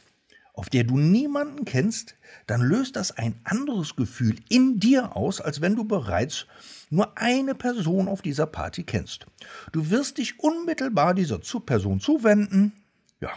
auf 0.58 0.68
der 0.68 0.82
du 0.82 0.98
niemanden 0.98 1.64
kennst, 1.64 2.16
dann 2.48 2.60
löst 2.60 2.96
das 2.96 3.12
ein 3.12 3.36
anderes 3.44 3.94
Gefühl 3.94 4.34
in 4.48 4.80
dir 4.80 5.14
aus, 5.14 5.40
als 5.40 5.60
wenn 5.60 5.76
du 5.76 5.84
bereits 5.84 6.46
nur 6.90 7.16
eine 7.16 7.54
Person 7.54 8.08
auf 8.08 8.22
dieser 8.22 8.46
Party 8.46 8.82
kennst. 8.82 9.26
Du 9.70 9.90
wirst 9.90 10.18
dich 10.18 10.40
unmittelbar 10.40 11.14
dieser 11.14 11.38
Person 11.64 12.00
zuwenden, 12.00 12.72
ja, 13.20 13.30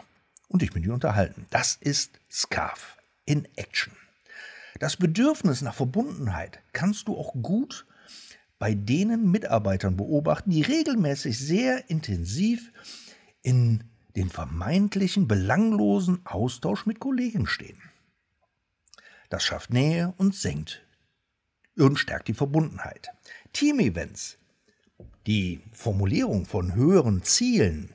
und 0.48 0.64
dich 0.64 0.74
mit 0.74 0.84
ihr 0.84 0.96
unterhalten. 0.96 1.46
Das 1.52 1.78
ist 1.80 2.20
Scarf 2.32 2.98
in 3.26 3.48
Action. 3.56 3.94
Das 4.80 4.98
Bedürfnis 4.98 5.62
nach 5.62 5.76
Verbundenheit 5.76 6.58
kannst 6.74 7.08
du 7.08 7.16
auch 7.16 7.36
gut 7.40 7.86
bei 8.58 8.74
denen 8.74 9.30
Mitarbeitern 9.30 9.96
beobachten, 9.96 10.50
die 10.50 10.64
regelmäßig 10.64 11.38
sehr 11.38 11.88
intensiv 11.88 12.72
in 13.44 13.84
den 14.16 14.30
vermeintlichen 14.30 15.28
belanglosen 15.28 16.26
Austausch 16.26 16.86
mit 16.86 17.00
Kollegen 17.00 17.48
stehen. 17.48 17.82
Das 19.30 19.44
schafft 19.44 19.72
Nähe 19.72 20.14
und 20.18 20.36
senkt 20.36 20.86
und 21.78 21.98
stärkt 21.98 22.28
die 22.28 22.34
Verbundenheit. 22.34 23.10
Team-Events, 23.54 24.38
die 25.28 25.62
Formulierung 25.72 26.46
von 26.46 26.76
höheren 26.76 27.24
Zielen 27.24 27.94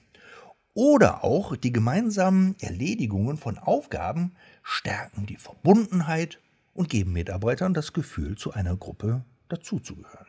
oder 0.74 1.24
auch 1.24 1.56
die 1.56 1.72
gemeinsamen 1.72 2.54
Erledigungen 2.60 3.38
von 3.38 3.58
Aufgaben 3.58 4.34
stärken 4.62 5.26
die 5.26 5.36
Verbundenheit 5.36 6.40
und 6.74 6.88
geben 6.90 7.12
Mitarbeitern 7.12 7.74
das 7.74 7.92
Gefühl, 7.92 8.36
zu 8.36 8.52
einer 8.52 8.76
Gruppe 8.76 9.24
dazuzugehören. 9.48 10.26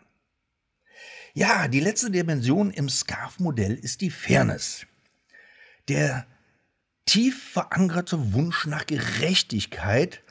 Ja, 1.33 1.67
die 1.67 1.79
letzte 1.79 2.09
Dimension 2.09 2.71
im 2.71 2.89
SCARF-Modell 2.89 3.73
ist 3.75 4.01
die 4.01 4.09
Fairness. 4.09 4.87
Der 5.87 6.25
tief 7.05 7.51
verankerte 7.51 8.33
Wunsch 8.33 8.65
nach 8.65 8.85
Gerechtigkeit 8.85 10.21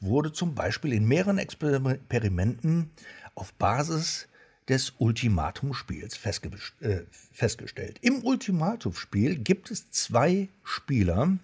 wurde 0.00 0.32
zum 0.32 0.54
Beispiel 0.54 0.92
in 0.92 1.06
mehreren 1.06 1.38
Experimenten 1.38 2.90
auf 3.34 3.54
Basis 3.54 4.28
des 4.68 4.92
Ultimatumspiels 4.98 6.16
festge 6.16 6.50
äh, 6.80 7.02
festgestellt. 7.32 7.98
Im 8.02 8.24
Ultimatumspiel 8.24 9.36
gibt 9.38 9.70
es 9.70 9.90
zwei 9.90 10.48
Spieler, 10.64 11.38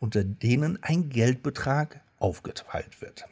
unter 0.00 0.24
denen 0.24 0.82
ein 0.82 1.08
Geldbetrag 1.08 2.00
aufgeteilt 2.18 3.00
wird. 3.00 3.26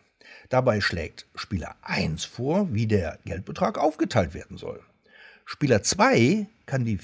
Dabei 0.48 0.80
schlägt 0.80 1.26
Spieler 1.34 1.74
1 1.82 2.24
vor, 2.24 2.72
wie 2.72 2.86
der 2.86 3.18
Geldbetrag 3.24 3.78
aufgeteilt 3.78 4.32
werden 4.32 4.58
soll. 4.58 4.80
Spieler 5.44 5.82
2 5.82 6.46
kann 6.66 6.84
die, 6.84 6.98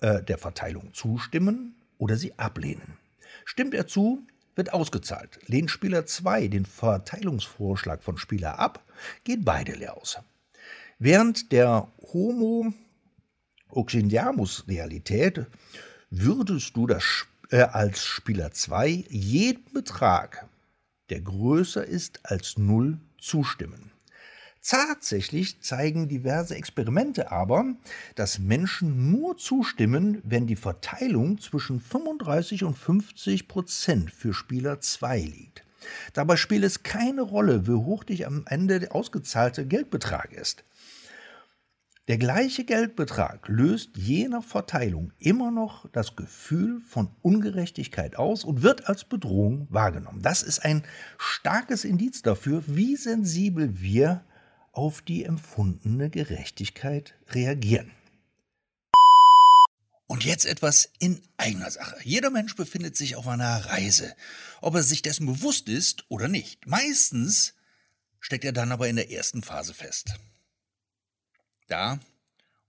äh, 0.00 0.22
der 0.22 0.38
Verteilung 0.38 0.92
zustimmen 0.94 1.74
oder 1.98 2.16
sie 2.16 2.38
ablehnen. 2.38 2.96
Stimmt 3.44 3.74
er 3.74 3.86
zu, 3.86 4.26
wird 4.54 4.72
ausgezahlt. 4.72 5.38
Lehnt 5.46 5.70
Spieler 5.70 6.06
2 6.06 6.48
den 6.48 6.66
Verteilungsvorschlag 6.66 8.02
von 8.02 8.18
Spieler 8.18 8.58
ab, 8.58 8.84
geht 9.24 9.44
beide 9.44 9.72
leer 9.72 9.96
aus. 9.96 10.18
Während 10.98 11.52
der 11.52 11.88
Homo 12.12 12.72
Occidiamus-Realität 13.70 15.46
würdest 16.10 16.76
du 16.76 16.86
das, 16.86 17.26
äh, 17.50 17.62
als 17.62 18.04
Spieler 18.04 18.50
2 18.50 19.04
jeden 19.08 19.72
Betrag, 19.72 20.48
der 21.10 21.20
größer 21.20 21.84
ist 21.84 22.20
als 22.24 22.58
0, 22.58 22.98
zustimmen. 23.20 23.90
Tatsächlich 24.62 25.60
zeigen 25.62 26.08
diverse 26.08 26.54
Experimente 26.54 27.30
aber, 27.30 27.74
dass 28.16 28.38
Menschen 28.38 29.10
nur 29.10 29.36
zustimmen, 29.38 30.20
wenn 30.24 30.46
die 30.46 30.56
Verteilung 30.56 31.38
zwischen 31.40 31.80
35 31.80 32.64
und 32.64 32.76
50 32.76 33.48
Prozent 33.48 34.10
für 34.10 34.34
Spieler 34.34 34.80
2 34.80 35.20
liegt. 35.20 35.64
Dabei 36.12 36.36
spielt 36.36 36.64
es 36.64 36.82
keine 36.82 37.22
Rolle, 37.22 37.66
wie 37.66 37.72
hoch 37.72 38.04
dich 38.04 38.26
am 38.26 38.44
Ende 38.46 38.80
der 38.80 38.94
ausgezahlte 38.94 39.66
Geldbetrag 39.66 40.32
ist. 40.32 40.64
Der 42.08 42.16
gleiche 42.16 42.64
Geldbetrag 42.64 43.48
löst 43.48 43.90
je 43.98 44.28
nach 44.28 44.42
Verteilung 44.42 45.12
immer 45.18 45.50
noch 45.50 45.86
das 45.90 46.16
Gefühl 46.16 46.80
von 46.80 47.10
Ungerechtigkeit 47.20 48.16
aus 48.16 48.44
und 48.44 48.62
wird 48.62 48.88
als 48.88 49.04
Bedrohung 49.04 49.66
wahrgenommen. 49.68 50.22
Das 50.22 50.42
ist 50.42 50.64
ein 50.64 50.84
starkes 51.18 51.84
Indiz 51.84 52.22
dafür, 52.22 52.62
wie 52.66 52.96
sensibel 52.96 53.78
wir 53.82 54.24
auf 54.78 55.02
die 55.02 55.24
empfundene 55.24 56.08
Gerechtigkeit 56.08 57.14
reagieren. 57.30 57.90
Und 60.06 60.24
jetzt 60.24 60.46
etwas 60.46 60.88
in 61.00 61.20
eigener 61.36 61.68
Sache. 61.68 61.96
Jeder 62.04 62.30
Mensch 62.30 62.54
befindet 62.54 62.96
sich 62.96 63.16
auf 63.16 63.26
einer 63.26 63.66
Reise, 63.66 64.14
ob 64.60 64.76
er 64.76 64.84
sich 64.84 65.02
dessen 65.02 65.26
bewusst 65.26 65.68
ist 65.68 66.04
oder 66.08 66.28
nicht. 66.28 66.64
Meistens 66.68 67.54
steckt 68.20 68.44
er 68.44 68.52
dann 68.52 68.70
aber 68.70 68.88
in 68.88 68.94
der 68.94 69.10
ersten 69.10 69.42
Phase 69.42 69.74
fest. 69.74 70.14
Da, 71.66 71.98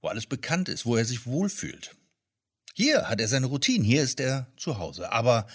wo 0.02 0.08
alles 0.08 0.26
bekannt 0.26 0.68
ist, 0.68 0.88
wo 0.88 0.96
er 0.96 1.06
sich 1.06 1.28
wohlfühlt. 1.28 1.96
Hier 2.74 3.08
hat 3.08 3.22
er 3.22 3.28
seine 3.28 3.46
Routine, 3.46 3.86
hier 3.86 4.02
ist 4.02 4.20
er 4.20 4.52
zu 4.58 4.80
Hause. 4.80 5.12
Aber 5.12 5.46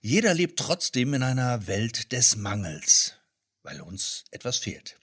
jeder 0.00 0.34
lebt 0.34 0.58
trotzdem 0.58 1.14
in 1.14 1.22
einer 1.22 1.68
Welt 1.68 2.10
des 2.10 2.34
Mangels, 2.34 3.14
weil 3.62 3.80
uns 3.80 4.24
etwas 4.32 4.58
fehlt. 4.58 4.96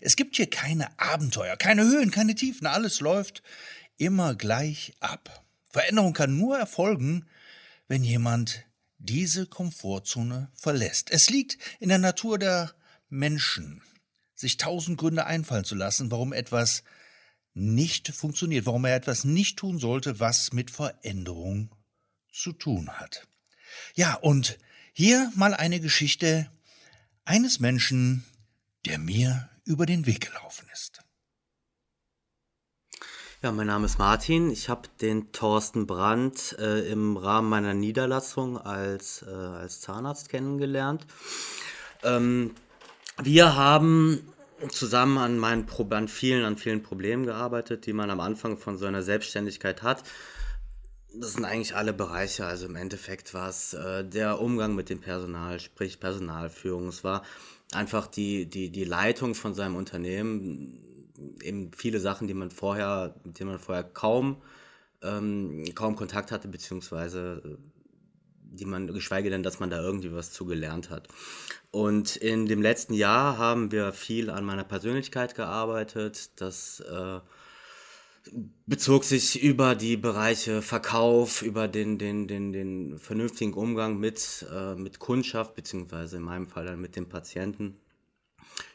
Es 0.00 0.16
gibt 0.16 0.36
hier 0.36 0.48
keine 0.48 0.98
Abenteuer, 0.98 1.56
keine 1.56 1.84
Höhen, 1.84 2.10
keine 2.10 2.34
Tiefen, 2.34 2.66
alles 2.66 3.00
läuft 3.00 3.42
immer 3.96 4.34
gleich 4.34 4.94
ab. 5.00 5.44
Veränderung 5.70 6.12
kann 6.12 6.36
nur 6.36 6.58
erfolgen, 6.58 7.26
wenn 7.86 8.02
jemand 8.02 8.64
diese 8.98 9.46
Komfortzone 9.46 10.50
verlässt. 10.54 11.10
Es 11.10 11.30
liegt 11.30 11.58
in 11.78 11.88
der 11.88 11.98
Natur 11.98 12.38
der 12.38 12.74
Menschen, 13.08 13.82
sich 14.34 14.56
tausend 14.56 14.98
Gründe 14.98 15.26
einfallen 15.26 15.64
zu 15.64 15.74
lassen, 15.74 16.10
warum 16.10 16.32
etwas 16.32 16.82
nicht 17.54 18.08
funktioniert, 18.08 18.66
warum 18.66 18.84
er 18.84 18.96
etwas 18.96 19.24
nicht 19.24 19.58
tun 19.58 19.78
sollte, 19.78 20.20
was 20.20 20.52
mit 20.52 20.70
Veränderung 20.70 21.74
zu 22.32 22.52
tun 22.52 22.90
hat. 22.90 23.26
Ja, 23.94 24.14
und 24.14 24.58
hier 24.92 25.30
mal 25.34 25.54
eine 25.54 25.80
Geschichte 25.80 26.50
eines 27.24 27.60
Menschen, 27.60 28.24
der 28.86 28.98
mir 28.98 29.48
über 29.70 29.86
den 29.86 30.04
Weg 30.04 30.26
gelaufen 30.26 30.68
ist. 30.72 31.00
Ja, 33.40 33.52
mein 33.52 33.68
Name 33.68 33.86
ist 33.86 33.98
Martin. 33.98 34.50
Ich 34.50 34.68
habe 34.68 34.88
den 35.00 35.30
Thorsten 35.30 35.86
Brandt 35.86 36.56
äh, 36.58 36.90
im 36.90 37.16
Rahmen 37.16 37.48
meiner 37.48 37.72
Niederlassung 37.72 38.58
als, 38.58 39.22
äh, 39.22 39.30
als 39.30 39.80
Zahnarzt 39.80 40.28
kennengelernt. 40.28 41.06
Ähm, 42.02 42.50
wir 43.22 43.54
haben 43.54 44.20
zusammen 44.70 45.18
an 45.18 45.38
meinen 45.38 45.66
an 45.92 46.08
vielen, 46.08 46.44
an 46.44 46.58
vielen 46.58 46.82
Problemen 46.82 47.24
gearbeitet, 47.24 47.86
die 47.86 47.92
man 47.92 48.10
am 48.10 48.20
Anfang 48.20 48.58
von 48.58 48.76
so 48.76 48.86
einer 48.86 49.02
Selbstständigkeit 49.02 49.82
hat. 49.82 50.02
Das 51.14 51.34
sind 51.34 51.44
eigentlich 51.44 51.76
alle 51.76 51.92
Bereiche. 51.92 52.44
Also 52.44 52.66
im 52.66 52.76
Endeffekt 52.76 53.34
war 53.34 53.48
es 53.48 53.72
äh, 53.72 54.04
der 54.04 54.40
Umgang 54.40 54.74
mit 54.74 54.90
dem 54.90 55.00
Personal, 55.00 55.60
sprich 55.60 56.00
Personalführung. 56.00 56.88
Es 56.88 57.04
war 57.04 57.22
einfach 57.72 58.06
die, 58.06 58.46
die, 58.46 58.70
die 58.70 58.84
Leitung 58.84 59.34
von 59.34 59.54
seinem 59.54 59.76
Unternehmen 59.76 61.06
eben 61.42 61.70
viele 61.72 62.00
Sachen, 62.00 62.26
die 62.26 62.34
man 62.34 62.50
vorher, 62.50 63.14
mit 63.24 63.38
denen 63.38 63.50
man 63.50 63.58
vorher 63.58 63.84
kaum, 63.84 64.42
ähm, 65.02 65.64
kaum 65.74 65.96
Kontakt 65.96 66.32
hatte, 66.32 66.48
beziehungsweise 66.48 67.42
äh, 67.44 67.56
die 68.52 68.64
man, 68.64 68.92
geschweige 68.92 69.30
denn, 69.30 69.42
dass 69.42 69.60
man 69.60 69.70
da 69.70 69.80
irgendwie 69.80 70.12
was 70.12 70.32
zugelernt 70.32 70.90
hat. 70.90 71.08
Und 71.70 72.16
in 72.16 72.46
dem 72.46 72.62
letzten 72.62 72.94
Jahr 72.94 73.38
haben 73.38 73.70
wir 73.70 73.92
viel 73.92 74.28
an 74.28 74.44
meiner 74.44 74.64
Persönlichkeit 74.64 75.36
gearbeitet. 75.36 76.40
Das 76.40 76.80
äh, 76.80 77.20
bezog 78.66 79.04
sich 79.04 79.42
über 79.42 79.74
die 79.74 79.96
Bereiche 79.96 80.62
Verkauf, 80.62 81.42
über 81.42 81.68
den, 81.68 81.98
den, 81.98 82.28
den, 82.28 82.52
den 82.52 82.98
vernünftigen 82.98 83.54
Umgang 83.54 83.98
mit, 83.98 84.46
äh, 84.52 84.74
mit 84.74 84.98
Kundschaft, 84.98 85.54
beziehungsweise 85.54 86.18
in 86.18 86.22
meinem 86.22 86.46
Fall 86.46 86.66
dann 86.66 86.80
mit 86.80 86.96
dem 86.96 87.08
Patienten 87.08 87.76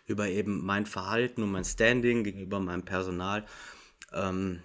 über 0.07 0.27
eben 0.27 0.63
mein 0.65 0.85
Verhalten 0.85 1.43
und 1.43 1.51
mein 1.51 1.65
Standing 1.65 2.23
gegenüber 2.23 2.59
meinem 2.59 2.83
Personal. 2.83 3.45
Ähm, 4.13 4.61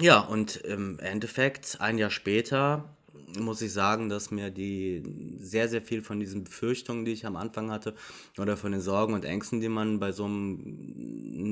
ja, 0.00 0.20
und 0.20 0.56
im 0.56 0.98
Endeffekt, 1.00 1.78
ein 1.80 1.98
Jahr 1.98 2.10
später, 2.10 2.96
muss 3.38 3.62
ich 3.62 3.72
sagen, 3.72 4.08
dass 4.08 4.30
mir 4.30 4.50
die 4.50 5.02
sehr, 5.38 5.68
sehr 5.68 5.82
viel 5.82 6.02
von 6.02 6.18
diesen 6.20 6.44
Befürchtungen, 6.44 7.04
die 7.04 7.12
ich 7.12 7.26
am 7.26 7.36
Anfang 7.36 7.70
hatte, 7.70 7.94
oder 8.38 8.56
von 8.56 8.72
den 8.72 8.80
Sorgen 8.80 9.14
und 9.14 9.24
Ängsten, 9.24 9.60
die 9.60 9.68
man 9.68 10.00
bei 10.00 10.12
so 10.12 10.24
einem 10.24 10.60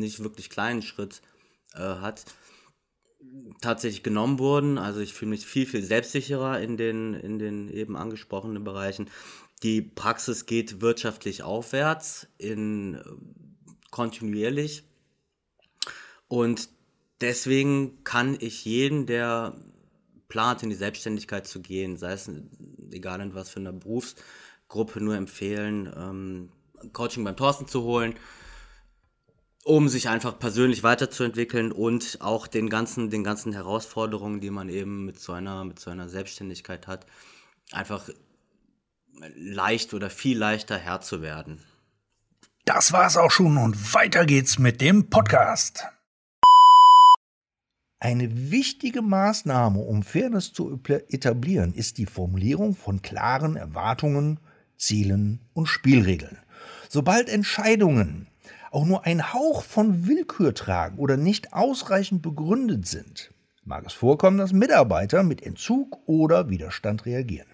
nicht 0.01 0.23
wirklich 0.23 0.51
kleinen 0.51 0.83
Schritt 0.83 1.23
äh, 1.75 1.81
hat, 1.81 2.25
tatsächlich 3.61 4.03
genommen 4.03 4.39
wurden. 4.39 4.79
Also 4.79 5.01
ich 5.01 5.15
fühle 5.15 5.31
mich 5.31 5.47
viel, 5.47 5.67
viel 5.67 5.83
selbstsicherer 5.83 6.61
in 6.61 6.77
den, 6.77 7.15
in 7.15 7.39
den 7.39 7.69
eben 7.69 7.97
angesprochenen 7.97 8.65
Bereichen. 8.65 9.11
Die 9.63 9.83
Praxis 9.83 10.47
geht 10.47 10.81
wirtschaftlich 10.81 11.43
aufwärts, 11.43 12.29
in, 12.39 12.95
äh, 12.95 13.03
kontinuierlich. 13.91 14.85
Und 16.29 16.69
deswegen 17.21 18.03
kann 18.05 18.37
ich 18.41 18.65
jeden, 18.65 19.07
der 19.07 19.55
plant, 20.29 20.63
in 20.63 20.71
die 20.71 20.77
Selbstständigkeit 20.77 21.47
zu 21.47 21.61
gehen, 21.61 21.97
sei 21.97 22.13
es 22.13 22.31
egal 22.93 23.21
in 23.21 23.35
was 23.35 23.51
für 23.51 23.61
einer 23.61 23.73
Berufsgruppe, 23.73 25.01
nur 25.01 25.17
empfehlen, 25.17 25.93
ähm, 25.95 26.53
Coaching 26.93 27.25
beim 27.25 27.37
Thorsten 27.37 27.67
zu 27.67 27.83
holen, 27.83 28.15
um 29.65 29.89
sich 29.89 30.09
einfach 30.09 30.39
persönlich 30.39 30.83
weiterzuentwickeln 30.83 31.73
und 31.73 32.19
auch 32.21 32.47
den 32.47 32.71
ganzen, 32.71 33.11
den 33.11 33.25
ganzen 33.25 33.53
Herausforderungen, 33.53 34.41
die 34.41 34.51
man 34.51 34.69
eben 34.69 35.05
mit 35.05 35.21
so 35.21 35.33
einer, 35.33 35.65
mit 35.65 35.79
so 35.79 35.91
einer 35.91 36.09
Selbstständigkeit 36.09 36.87
hat, 36.87 37.07
einfach 37.73 38.09
leicht 39.37 39.93
oder 39.93 40.09
viel 40.11 40.39
leichter 40.39 40.79
Herr 40.79 41.01
zu 41.01 41.21
werden. 41.21 41.63
Das 42.65 42.93
war's 42.93 43.17
auch 43.17 43.31
schon 43.31 43.59
und 43.59 43.95
weiter 43.95 44.25
geht's 44.25 44.59
mit 44.59 44.81
dem 44.81 45.11
Podcast. 45.11 45.85
Eine 47.99 48.51
wichtige 48.51 49.03
Maßnahme, 49.03 49.81
um 49.81 50.03
Fairness 50.03 50.55
zu 50.55 50.81
etablieren, 50.87 51.75
ist 51.75 51.99
die 51.99 52.07
Formulierung 52.07 52.75
von 52.75 53.03
klaren 53.03 53.57
Erwartungen, 53.57 54.41
Zielen 54.79 55.41
und 55.53 55.67
Spielregeln. 55.67 56.39
Sobald 56.89 57.29
Entscheidungen 57.29 58.30
auch 58.71 58.85
nur 58.85 59.05
ein 59.05 59.33
Hauch 59.33 59.63
von 59.63 60.07
Willkür 60.07 60.55
tragen 60.55 60.99
oder 60.99 61.17
nicht 61.17 61.53
ausreichend 61.53 62.23
begründet 62.23 62.87
sind, 62.87 63.33
mag 63.65 63.85
es 63.87 63.93
vorkommen, 63.93 64.39
dass 64.39 64.53
Mitarbeiter 64.53 65.23
mit 65.23 65.43
Entzug 65.43 65.99
oder 66.07 66.49
Widerstand 66.49 67.07
reagieren. 67.07 67.49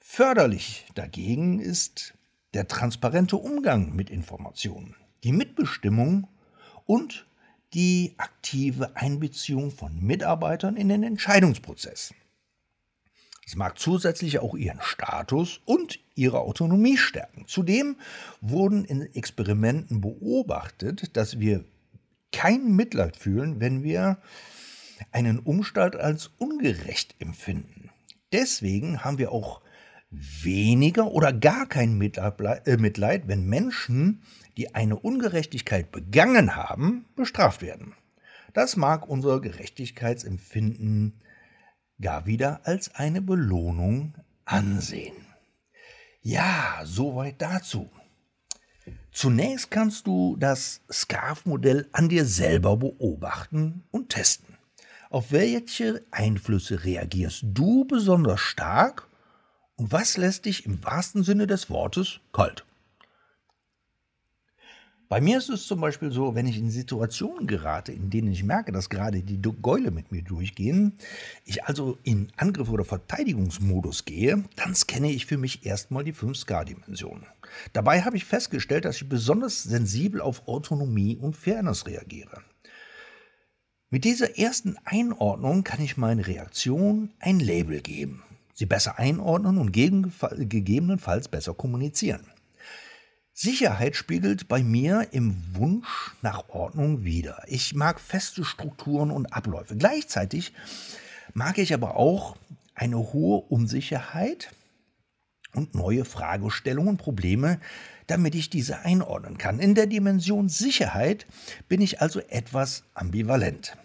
Förderlich 0.00 0.86
dagegen 0.94 1.60
ist 1.60 2.14
der 2.54 2.68
transparente 2.68 3.36
Umgang 3.36 3.94
mit 3.94 4.10
Informationen, 4.10 4.96
die 5.24 5.32
Mitbestimmung 5.32 6.28
und 6.84 7.26
die 7.72 8.14
aktive 8.18 8.96
Einbeziehung 8.96 9.70
von 9.70 9.98
Mitarbeitern 10.02 10.76
in 10.76 10.88
den 10.88 11.02
Entscheidungsprozess. 11.02 12.12
Es 13.52 13.56
mag 13.58 13.78
zusätzlich 13.78 14.38
auch 14.38 14.54
ihren 14.54 14.80
Status 14.80 15.60
und 15.66 15.98
ihre 16.14 16.40
Autonomie 16.40 16.96
stärken. 16.96 17.44
Zudem 17.46 17.96
wurden 18.40 18.86
in 18.86 19.02
Experimenten 19.14 20.00
beobachtet, 20.00 21.14
dass 21.18 21.38
wir 21.38 21.62
kein 22.32 22.74
Mitleid 22.74 23.14
fühlen, 23.14 23.60
wenn 23.60 23.82
wir 23.82 24.16
einen 25.10 25.38
Umstand 25.38 25.96
als 25.96 26.30
ungerecht 26.38 27.14
empfinden. 27.18 27.90
Deswegen 28.32 29.04
haben 29.04 29.18
wir 29.18 29.32
auch 29.32 29.60
weniger 30.10 31.08
oder 31.08 31.34
gar 31.34 31.66
kein 31.66 32.00
äh, 32.00 32.76
Mitleid, 32.78 33.28
wenn 33.28 33.44
Menschen, 33.44 34.22
die 34.56 34.74
eine 34.74 34.96
Ungerechtigkeit 34.98 35.92
begangen 35.92 36.56
haben, 36.56 37.04
bestraft 37.16 37.60
werden. 37.60 37.92
Das 38.54 38.76
mag 38.76 39.06
unser 39.06 39.42
Gerechtigkeitsempfinden 39.42 41.20
gar 42.02 42.26
wieder 42.26 42.60
als 42.64 42.94
eine 42.94 43.22
Belohnung 43.22 44.14
ansehen. 44.44 45.14
Ja, 46.20 46.82
soweit 46.84 47.40
dazu. 47.40 47.90
Zunächst 49.12 49.70
kannst 49.70 50.06
du 50.06 50.36
das 50.36 50.80
SCARF-Modell 50.90 51.88
an 51.92 52.08
dir 52.08 52.24
selber 52.24 52.76
beobachten 52.76 53.84
und 53.90 54.10
testen. 54.10 54.56
Auf 55.10 55.32
welche 55.32 56.04
Einflüsse 56.10 56.84
reagierst 56.84 57.44
du 57.44 57.84
besonders 57.84 58.40
stark 58.40 59.08
und 59.76 59.92
was 59.92 60.16
lässt 60.16 60.46
dich 60.46 60.64
im 60.64 60.82
wahrsten 60.84 61.22
Sinne 61.22 61.46
des 61.46 61.70
Wortes 61.70 62.20
kalt? 62.32 62.64
Bei 65.12 65.20
mir 65.20 65.36
ist 65.36 65.50
es 65.50 65.66
zum 65.66 65.78
Beispiel 65.78 66.10
so, 66.10 66.34
wenn 66.34 66.46
ich 66.46 66.56
in 66.56 66.70
Situationen 66.70 67.46
gerate, 67.46 67.92
in 67.92 68.08
denen 68.08 68.32
ich 68.32 68.44
merke, 68.44 68.72
dass 68.72 68.88
gerade 68.88 69.20
die 69.20 69.42
Gäule 69.42 69.90
mit 69.90 70.10
mir 70.10 70.22
durchgehen, 70.22 70.94
ich 71.44 71.64
also 71.64 71.98
in 72.02 72.32
Angriff- 72.38 72.70
oder 72.70 72.86
Verteidigungsmodus 72.86 74.06
gehe, 74.06 74.42
dann 74.56 74.74
scanne 74.74 75.12
ich 75.12 75.26
für 75.26 75.36
mich 75.36 75.66
erstmal 75.66 76.02
die 76.02 76.14
5Ska-Dimensionen. 76.14 77.26
Dabei 77.74 78.00
habe 78.00 78.16
ich 78.16 78.24
festgestellt, 78.24 78.86
dass 78.86 79.02
ich 79.02 79.08
besonders 79.10 79.62
sensibel 79.62 80.22
auf 80.22 80.48
Autonomie 80.48 81.18
und 81.18 81.36
Fairness 81.36 81.86
reagiere. 81.86 82.40
Mit 83.90 84.04
dieser 84.04 84.38
ersten 84.38 84.76
Einordnung 84.86 85.62
kann 85.62 85.82
ich 85.82 85.98
meine 85.98 86.26
Reaktion 86.26 87.10
ein 87.20 87.38
Label 87.38 87.82
geben, 87.82 88.22
sie 88.54 88.64
besser 88.64 88.98
einordnen 88.98 89.58
und 89.58 89.72
gegebenenfalls 89.72 91.28
besser 91.28 91.52
kommunizieren. 91.52 92.24
Sicherheit 93.42 93.96
spiegelt 93.96 94.46
bei 94.46 94.62
mir 94.62 95.08
im 95.10 95.34
Wunsch 95.56 96.12
nach 96.22 96.48
Ordnung 96.50 97.02
wider. 97.02 97.42
Ich 97.48 97.74
mag 97.74 97.98
feste 97.98 98.44
Strukturen 98.44 99.10
und 99.10 99.32
Abläufe. 99.32 99.74
Gleichzeitig 99.76 100.52
mag 101.34 101.58
ich 101.58 101.74
aber 101.74 101.96
auch 101.96 102.36
eine 102.76 102.98
hohe 102.98 103.42
Unsicherheit 103.48 104.54
und 105.56 105.74
neue 105.74 106.04
Fragestellungen 106.04 106.90
und 106.90 106.98
Probleme, 106.98 107.58
damit 108.06 108.36
ich 108.36 108.48
diese 108.48 108.78
einordnen 108.84 109.38
kann. 109.38 109.58
In 109.58 109.74
der 109.74 109.88
Dimension 109.88 110.48
Sicherheit 110.48 111.26
bin 111.68 111.80
ich 111.80 112.00
also 112.00 112.20
etwas 112.20 112.84
ambivalent. 112.94 113.76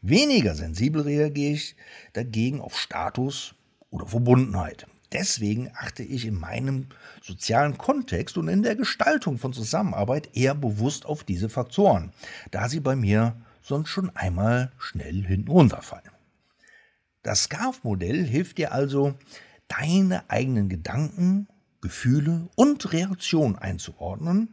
Weniger 0.00 0.54
sensibel 0.54 1.02
reagiere 1.02 1.52
ich 1.52 1.76
dagegen 2.14 2.62
auf 2.62 2.78
Status 2.80 3.54
oder 3.90 4.06
Verbundenheit. 4.06 4.86
Deswegen 5.14 5.70
achte 5.76 6.02
ich 6.02 6.26
in 6.26 6.38
meinem 6.38 6.88
sozialen 7.22 7.78
Kontext 7.78 8.36
und 8.36 8.48
in 8.48 8.64
der 8.64 8.74
Gestaltung 8.74 9.38
von 9.38 9.52
Zusammenarbeit 9.52 10.36
eher 10.36 10.56
bewusst 10.56 11.06
auf 11.06 11.22
diese 11.22 11.48
Faktoren, 11.48 12.12
da 12.50 12.68
sie 12.68 12.80
bei 12.80 12.96
mir 12.96 13.36
sonst 13.62 13.90
schon 13.90 14.10
einmal 14.16 14.72
schnell 14.76 15.24
hinten 15.24 15.50
runterfallen. 15.50 16.10
Das 17.22 17.44
SCARF-Modell 17.44 18.26
hilft 18.26 18.58
dir 18.58 18.72
also, 18.72 19.14
deine 19.68 20.28
eigenen 20.28 20.68
Gedanken, 20.68 21.46
Gefühle 21.80 22.48
und 22.56 22.92
Reaktionen 22.92 23.56
einzuordnen 23.56 24.48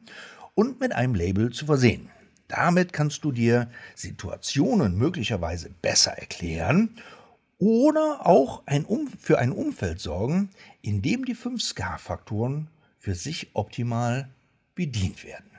und 0.54 0.80
mit 0.80 0.93
einem 0.93 1.15
Label 1.15 1.52
zu 1.52 1.65
versehen. 1.65 2.10
Damit 2.47 2.93
kannst 2.93 3.24
du 3.24 3.32
dir 3.32 3.69
Situationen 3.95 4.97
möglicherweise 4.97 5.69
besser 5.69 6.12
erklären 6.12 6.97
oder 7.62 8.26
auch 8.26 8.63
ein 8.65 8.86
um 8.86 9.08
für 9.08 9.38
ein 9.38 9.52
Umfeld 9.52 10.02
sorgen, 10.02 10.50
in 10.82 11.04
dem 11.04 11.26
die 11.26 11.36
fünf 11.36 11.62
Ska-Faktoren 11.62 12.67
für 12.97 13.13
sich 13.13 13.52
optimal 13.54 14.30
bedient 14.74 15.24
werden. 15.24 15.52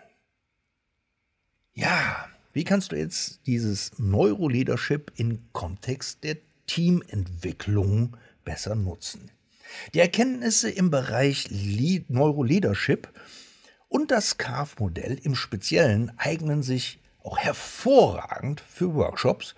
Ja, 1.74 2.28
wie 2.52 2.64
kannst 2.64 2.90
du 2.90 2.96
jetzt 2.96 3.46
dieses 3.46 3.98
Neuroleadership 3.98 5.12
im 5.14 5.44
Kontext 5.52 6.24
der 6.24 6.38
Teamentwicklung 6.66 8.16
besser 8.44 8.74
nutzen? 8.74 9.30
Die 9.94 10.00
Erkenntnisse 10.00 10.70
im 10.70 10.90
Bereich 10.90 11.48
Neuroleadership 12.08 13.08
und 13.88 14.10
das 14.10 14.38
CARF-Modell 14.38 15.20
im 15.22 15.36
Speziellen 15.36 16.10
eignen 16.18 16.64
sich 16.64 16.98
auch 17.22 17.38
hervorragend 17.38 18.60
für 18.60 18.92
Workshops, 18.92 19.54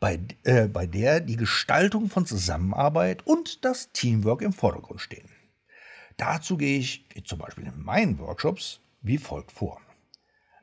bei, 0.00 0.20
äh, 0.44 0.68
bei 0.68 0.86
der 0.86 1.20
die 1.20 1.36
Gestaltung 1.36 2.08
von 2.08 2.26
Zusammenarbeit 2.26 3.26
und 3.26 3.64
das 3.64 3.92
Teamwork 3.92 4.42
im 4.42 4.52
Vordergrund 4.52 5.00
stehen. 5.00 5.28
Dazu 6.16 6.56
gehe 6.56 6.78
ich 6.78 7.06
zum 7.24 7.38
Beispiel 7.38 7.66
in 7.66 7.82
meinen 7.82 8.18
Workshops 8.18 8.80
wie 9.02 9.18
folgt 9.18 9.52
vor. 9.52 9.80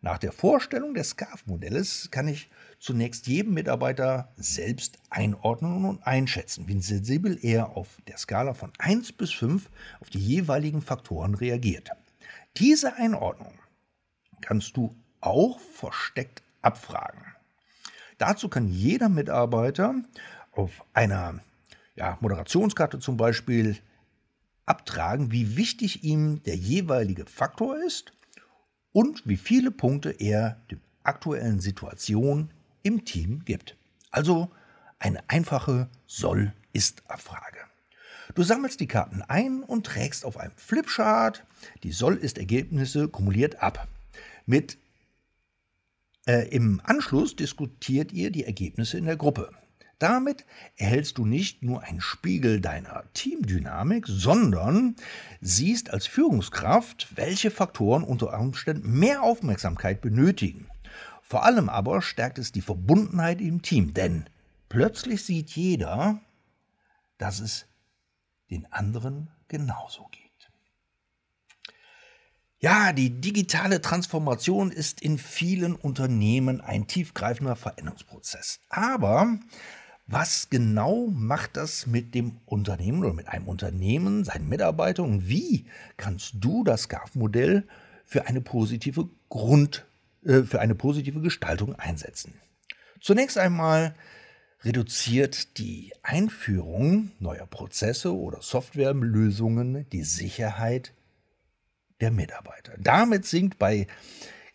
Nach 0.02 0.18
der 0.18 0.34
Vorstellung 0.34 0.94
des 0.94 1.12
SCARF-Modells 1.12 2.12
kann 2.12 2.28
ich 2.28 2.50
zunächst 2.78 3.26
jedem 3.28 3.54
Mitarbeiter 3.54 4.34
selbst 4.36 4.98
einordnen 5.10 5.86
und 5.86 6.06
einschätzen, 6.06 6.68
wie 6.68 6.82
sensibel 6.82 7.40
er 7.42 7.78
auf 7.78 7.88
der 8.08 8.18
Skala 8.18 8.54
von 8.54 8.74
1 8.80 9.14
bis 9.14 9.32
5 9.32 9.70
auf 10.02 10.10
die 10.10 10.20
jeweiligen 10.20 10.82
Faktoren 10.82 11.36
reagiert. 11.36 11.90
Diese 12.58 12.96
Einordnung 12.96 13.54
kannst 14.42 14.76
du 14.76 14.94
auch 15.22 15.58
versteckt 15.60 16.44
abfragen. 16.62 17.24
Dazu 18.24 18.48
kann 18.48 18.70
jeder 18.70 19.10
Mitarbeiter 19.10 19.96
auf 20.54 20.86
einer 20.94 21.42
ja, 21.98 22.18
Moderationskarte 22.22 23.00
zum 23.00 23.18
Beispiel 23.18 23.76
abtragen, 24.66 25.34
wie 25.34 25.58
wichtig 25.58 26.06
ihm 26.06 26.42
der 26.44 26.56
jeweilige 26.56 27.26
Faktor 27.26 27.76
ist 27.86 28.14
und 28.94 29.28
wie 29.28 29.36
viele 29.36 29.72
Punkte 29.72 30.12
er 30.12 30.56
der 30.72 30.78
aktuellen 31.04 31.60
Situation 31.60 32.50
im 32.82 33.04
Team 33.04 33.44
gibt. 33.44 33.76
Also 34.10 34.50
eine 35.00 35.20
einfache 35.28 35.90
Soll-Ist-Abfrage. 36.08 37.60
Du 38.36 38.44
sammelst 38.44 38.80
die 38.80 38.88
Karten 38.88 39.22
ein 39.22 39.64
und 39.64 39.86
trägst 39.86 40.24
auf 40.24 40.38
einem 40.38 40.56
Flipchart 40.56 41.44
die 41.84 41.92
Soll-Ist-Ergebnisse 41.92 43.10
kumuliert 43.10 43.62
ab. 43.62 43.86
Mit 44.46 44.78
äh, 46.26 46.48
Im 46.50 46.82
Anschluss 46.84 47.36
diskutiert 47.36 48.12
ihr 48.12 48.32
die 48.32 48.46
Ergebnisse 48.46 48.98
in 48.98 49.06
der 49.06 49.18
Gruppe. 49.18 49.52
Damit 50.00 50.46
erhältst 50.76 51.18
du 51.18 51.26
nicht 51.26 51.64
nur 51.64 51.84
einen 51.84 52.02
Spiegel 52.02 52.60
deiner 52.60 53.04
Teamdynamik, 53.14 54.06
sondern 54.08 54.96
siehst 55.40 55.92
als 55.92 56.08
Führungskraft, 56.08 57.16
welche 57.16 57.52
Faktoren 57.52 58.04
unter 58.04 58.38
Umständen 58.38 59.00
mehr 59.00 59.24
Aufmerksamkeit 59.24 60.02
benötigen. 60.02 60.68
Vor 61.22 61.46
allem 61.46 61.70
aber 61.70 62.02
stärkt 62.02 62.38
es 62.38 62.52
die 62.52 62.62
Verbundenheit 62.62 63.40
im 63.40 63.62
Team, 63.62 63.94
denn 63.94 64.26
plötzlich 64.68 65.24
sieht 65.24 65.52
jeder, 65.52 66.20
dass 67.18 67.40
es 67.40 67.66
den 68.50 68.70
anderen 68.72 69.30
genauso 69.48 70.08
geht. 70.12 70.23
Ja, 72.64 72.94
die 72.94 73.10
digitale 73.10 73.82
Transformation 73.82 74.72
ist 74.72 75.02
in 75.02 75.18
vielen 75.18 75.76
Unternehmen 75.76 76.62
ein 76.62 76.88
tiefgreifender 76.88 77.58
Veränderungsprozess. 77.58 78.62
Aber 78.70 79.38
was 80.08 80.50
genau 80.50 81.08
macht 81.08 81.58
das 81.58 81.88
mit 81.88 82.16
dem 82.16 82.38
Unternehmen 82.46 83.04
oder 83.04 83.12
mit 83.12 83.28
einem 83.28 83.50
Unternehmen, 83.50 84.24
seinen 84.24 84.48
Mitarbeitern 84.48 85.08
und 85.08 85.28
wie 85.28 85.66
kannst 85.98 86.36
du 86.40 86.64
das 86.64 86.88
GAF-Modell 86.88 87.68
für 88.06 88.28
eine 88.28 88.40
positive 88.40 89.10
Grund, 89.28 89.86
äh, 90.24 90.44
für 90.44 90.62
eine 90.62 90.74
positive 90.74 91.20
Gestaltung 91.20 91.76
einsetzen? 91.76 92.34
Zunächst 93.02 93.38
einmal 93.38 93.94
reduziert 94.62 95.58
die 95.58 95.92
Einführung 96.02 97.12
neuer 97.20 97.46
Prozesse 97.46 98.16
oder 98.16 98.42
Softwarelösungen 98.42 99.86
die 99.90 100.04
Sicherheit 100.06 100.94
der 102.04 102.12
Mitarbeiter. 102.12 102.74
Damit 102.78 103.26
sinkt 103.26 103.58
bei 103.58 103.88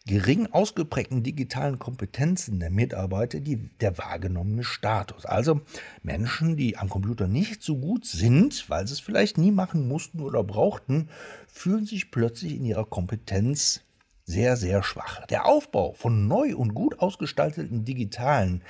gering 0.06 0.48
ausgeprägten 0.52 1.22
digitalen 1.22 1.78
Kompetenzen 1.78 2.61
der 2.61 2.68
Mitarbeiter 2.68 3.40
die, 3.40 3.70
der 3.80 3.96
wahrgenommene 3.96 4.64
Status. 4.64 5.24
Also 5.24 5.62
Menschen, 6.02 6.58
die 6.58 6.76
am 6.76 6.90
Computer 6.90 7.26
nicht 7.26 7.62
so 7.62 7.78
gut 7.78 8.04
sind, 8.04 8.68
weil 8.68 8.87
sie 8.87 8.92
es 8.92 9.00
vielleicht 9.00 9.38
nie 9.38 9.50
machen 9.50 9.88
mussten 9.88 10.20
oder 10.20 10.44
brauchten, 10.44 11.08
fühlen 11.46 11.87
sich 11.87 12.11
plötzlich 12.11 12.54
in 12.56 12.66
ihrer 12.66 12.84
Kompetenz 12.84 13.80
sehr, 14.24 14.58
sehr 14.58 14.82
schwach. 14.82 15.24
Der 15.28 15.46
Aufbau 15.46 15.94
von 15.94 16.28
neu 16.28 16.54
und 16.54 16.74
gut 16.74 16.98
ausgestalteten 17.00 17.87
digitalen 17.87 18.62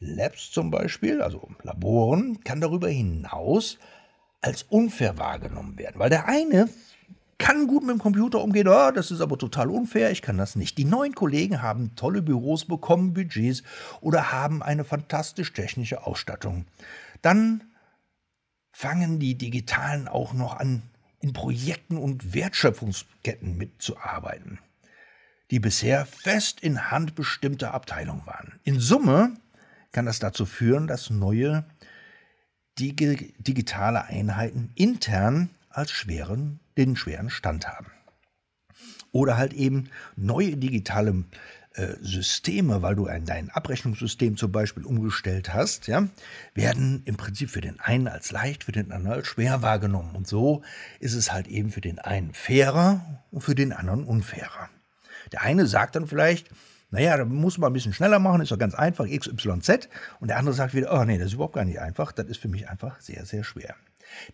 Labs 0.00 0.50
zum 0.50 0.70
Beispiel, 0.70 1.22
also 1.22 1.48
Laboren, 1.62 2.44
kann 2.44 2.60
darüber 2.60 2.88
hinaus 2.88 3.78
als 4.42 4.64
unfair 4.64 5.16
wahrgenommen 5.16 5.78
werden, 5.78 5.98
weil 5.98 6.10
der 6.10 6.28
eine 6.28 6.68
kann 7.38 7.66
gut 7.66 7.82
mit 7.82 7.90
dem 7.90 7.98
Computer 7.98 8.40
umgehen, 8.40 8.68
oh, 8.68 8.90
das 8.92 9.10
ist 9.10 9.20
aber 9.20 9.36
total 9.36 9.70
unfair, 9.70 10.10
ich 10.10 10.22
kann 10.22 10.38
das 10.38 10.54
nicht. 10.56 10.78
Die 10.78 10.84
neuen 10.84 11.14
Kollegen 11.14 11.60
haben 11.62 11.96
tolle 11.96 12.22
Büros 12.22 12.64
bekommen, 12.64 13.14
Budgets 13.14 13.62
oder 14.00 14.32
haben 14.32 14.62
eine 14.62 14.84
fantastisch 14.84 15.52
technische 15.52 16.06
Ausstattung. 16.06 16.66
Dann 17.20 17.64
fangen 18.72 19.18
die 19.18 19.36
Digitalen 19.36 20.08
auch 20.08 20.32
noch 20.34 20.56
an, 20.56 20.82
in 21.20 21.32
Projekten 21.32 21.98
und 21.98 22.34
Wertschöpfungsketten 22.34 23.56
mitzuarbeiten, 23.56 24.58
die 25.50 25.60
bisher 25.60 26.06
fest 26.06 26.60
in 26.60 26.90
Hand 26.90 27.14
bestimmter 27.14 27.74
Abteilungen 27.74 28.26
waren. 28.26 28.58
In 28.64 28.80
Summe 28.80 29.34
kann 29.92 30.06
das 30.06 30.18
dazu 30.18 30.46
führen, 30.46 30.86
dass 30.86 31.10
neue 31.10 31.64
digitale 32.78 34.04
Einheiten 34.04 34.72
intern 34.74 35.50
als 35.76 35.90
schweren 35.90 36.60
den 36.76 36.96
schweren 36.96 37.30
Stand 37.30 37.68
haben. 37.68 37.90
Oder 39.12 39.36
halt 39.36 39.52
eben 39.52 39.90
neue 40.16 40.56
digitale 40.56 41.24
äh, 41.74 41.94
Systeme, 42.00 42.82
weil 42.82 42.94
du 42.94 43.06
ein, 43.06 43.24
dein 43.24 43.50
Abrechnungssystem 43.50 44.36
zum 44.36 44.52
Beispiel 44.52 44.84
umgestellt 44.84 45.54
hast, 45.54 45.86
ja, 45.86 46.08
werden 46.54 47.02
im 47.06 47.16
Prinzip 47.16 47.50
für 47.50 47.60
den 47.60 47.80
einen 47.80 48.08
als 48.08 48.30
leicht, 48.30 48.64
für 48.64 48.72
den 48.72 48.92
anderen 48.92 49.18
als 49.18 49.28
schwer 49.28 49.62
wahrgenommen. 49.62 50.14
Und 50.14 50.26
so 50.26 50.62
ist 51.00 51.14
es 51.14 51.32
halt 51.32 51.48
eben 51.48 51.70
für 51.70 51.80
den 51.80 51.98
einen 51.98 52.34
fairer 52.34 53.22
und 53.30 53.42
für 53.42 53.54
den 53.54 53.72
anderen 53.72 54.04
unfairer. 54.04 54.68
Der 55.32 55.42
eine 55.42 55.66
sagt 55.66 55.96
dann 55.96 56.06
vielleicht, 56.06 56.50
naja, 56.90 57.16
da 57.16 57.24
muss 57.24 57.56
man 57.56 57.70
ein 57.70 57.72
bisschen 57.72 57.94
schneller 57.94 58.18
machen, 58.18 58.42
ist 58.42 58.52
doch 58.52 58.58
ganz 58.58 58.74
einfach, 58.74 59.06
XYZ. 59.06 59.88
Und 60.20 60.28
der 60.28 60.36
andere 60.36 60.54
sagt 60.54 60.74
wieder, 60.74 60.92
oh 60.92 61.04
nee, 61.04 61.16
das 61.16 61.28
ist 61.28 61.34
überhaupt 61.34 61.54
gar 61.54 61.64
nicht 61.64 61.80
einfach, 61.80 62.12
das 62.12 62.26
ist 62.26 62.40
für 62.40 62.48
mich 62.48 62.68
einfach 62.68 63.00
sehr, 63.00 63.24
sehr 63.24 63.44
schwer. 63.44 63.74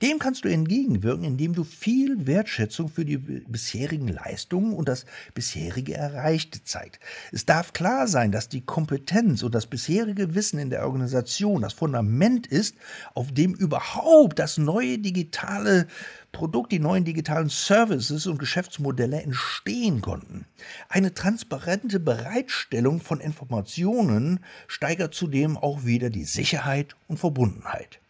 Dem 0.03 0.19
kannst 0.19 0.45
du 0.45 0.49
entgegenwirken, 0.49 1.25
indem 1.25 1.55
du 1.55 1.65
viel 1.65 2.27
Wertschätzung 2.27 2.89
für 2.89 3.05
die 3.05 3.19
bisherigen 3.19 4.09
Leistungen 4.09 4.73
und 4.73 4.89
das 4.89 5.05
bisherige 5.35 5.95
Erreichte 5.95 6.63
zeigst. 6.65 7.01
Es 7.33 7.47
darf 7.47 7.73
klar 7.73 8.09
sein, 8.09 8.33
dass 8.33 8.49
die 8.49 8.63
Kompetenz 8.63 9.43
und 9.43 9.55
das 9.55 9.67
bisherige 9.67 10.35
Wissen 10.35 10.59
in 10.59 10.71
der 10.71 10.85
Organisation 10.85 11.63
das 11.63 11.73
Fundament 11.73 12.47
ist, 12.47 12.77
auf 13.15 13.33
dem 13.33 13.55
überhaupt 13.55 14.39
das 14.39 14.59
neue 14.59 14.99
digitale 14.99 15.87
Produkt, 16.33 16.73
die 16.73 16.79
neuen 16.79 17.05
digitalen 17.05 17.49
Services 17.49 18.27
und 18.27 18.39
Geschäftsmodelle 18.39 19.23
entstehen 19.23 20.01
konnten. 20.01 20.45
Eine 20.89 21.15
transparente 21.15 22.01
Bereitstellung 22.01 23.01
von 23.01 23.21
Informationen 23.21 24.41
steigert 24.67 25.15
zudem 25.15 25.57
auch 25.57 25.85
wieder 25.85 26.11
die 26.11 26.25
Sicherheit 26.25 26.97
und 27.07 27.19
Verbundenheit. 27.19 28.01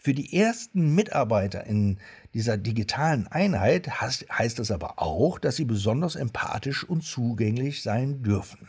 Für 0.00 0.14
die 0.14 0.36
ersten 0.38 0.94
Mitarbeiter 0.94 1.66
in 1.66 1.98
dieser 2.32 2.56
digitalen 2.56 3.26
Einheit 3.26 4.00
heißt, 4.00 4.26
heißt 4.30 4.60
es 4.60 4.70
aber 4.70 5.00
auch, 5.02 5.40
dass 5.40 5.56
sie 5.56 5.64
besonders 5.64 6.14
empathisch 6.14 6.84
und 6.84 7.02
zugänglich 7.02 7.82
sein 7.82 8.22
dürfen. 8.22 8.68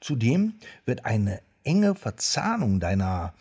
Zudem 0.00 0.54
wird 0.86 1.04
eine 1.04 1.42
enge 1.62 1.94
Verzahnung 1.94 2.80
deiner 2.80 3.34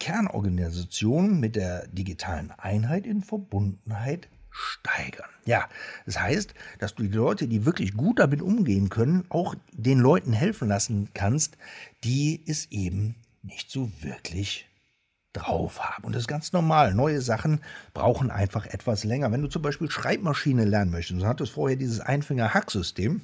Kernorganisation 0.00 1.38
mit 1.38 1.54
der 1.54 1.86
digitalen 1.88 2.50
Einheit 2.52 3.06
in 3.06 3.20
Verbundenheit 3.20 4.28
steigern. 4.50 5.28
Ja, 5.44 5.68
das 6.06 6.18
heißt, 6.18 6.54
dass 6.78 6.94
du 6.94 7.02
die 7.02 7.14
Leute, 7.14 7.46
die 7.46 7.66
wirklich 7.66 7.94
gut 7.94 8.18
damit 8.20 8.40
umgehen 8.40 8.88
können, 8.88 9.24
auch 9.28 9.54
den 9.72 9.98
Leuten 9.98 10.32
helfen 10.32 10.68
lassen 10.68 11.10
kannst, 11.12 11.58
die 12.04 12.42
es 12.46 12.70
eben 12.70 13.16
nicht 13.42 13.70
so 13.70 13.90
wirklich 14.00 14.67
drauf 15.32 15.80
haben. 15.80 16.04
Und 16.04 16.14
das 16.14 16.22
ist 16.22 16.28
ganz 16.28 16.52
normal. 16.52 16.94
Neue 16.94 17.20
Sachen 17.20 17.60
brauchen 17.94 18.30
einfach 18.30 18.66
etwas 18.66 19.04
länger. 19.04 19.30
Wenn 19.30 19.42
du 19.42 19.48
zum 19.48 19.62
Beispiel 19.62 19.90
Schreibmaschine 19.90 20.64
lernen 20.64 20.90
möchtest, 20.90 21.20
du 21.20 21.26
hattest 21.26 21.52
vorher 21.52 21.76
dieses 21.76 22.00
Einfinger-Hack-System, 22.00 23.22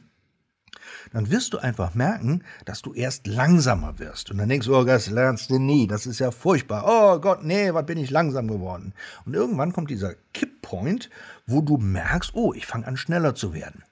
dann 1.12 1.30
wirst 1.30 1.52
du 1.52 1.58
einfach 1.58 1.94
merken, 1.94 2.42
dass 2.64 2.82
du 2.82 2.92
erst 2.92 3.26
langsamer 3.26 3.98
wirst. 3.98 4.30
Und 4.30 4.38
dann 4.38 4.48
denkst 4.48 4.66
du, 4.66 4.76
oh, 4.76 4.84
das 4.84 5.08
lernst 5.08 5.50
du 5.50 5.58
nie, 5.58 5.86
das 5.86 6.06
ist 6.06 6.18
ja 6.18 6.30
furchtbar. 6.30 6.84
Oh 6.86 7.20
Gott, 7.20 7.44
nee, 7.44 7.72
was 7.72 7.86
bin 7.86 7.98
ich 7.98 8.10
langsam 8.10 8.48
geworden. 8.48 8.92
Und 9.24 9.34
irgendwann 9.34 9.72
kommt 9.72 9.90
dieser 9.90 10.14
Kipppoint, 10.32 11.10
wo 11.46 11.60
du 11.60 11.76
merkst, 11.76 12.34
oh, 12.34 12.52
ich 12.52 12.66
fange 12.66 12.86
an 12.86 12.96
schneller 12.96 13.34
zu 13.34 13.54
werden. 13.54 13.82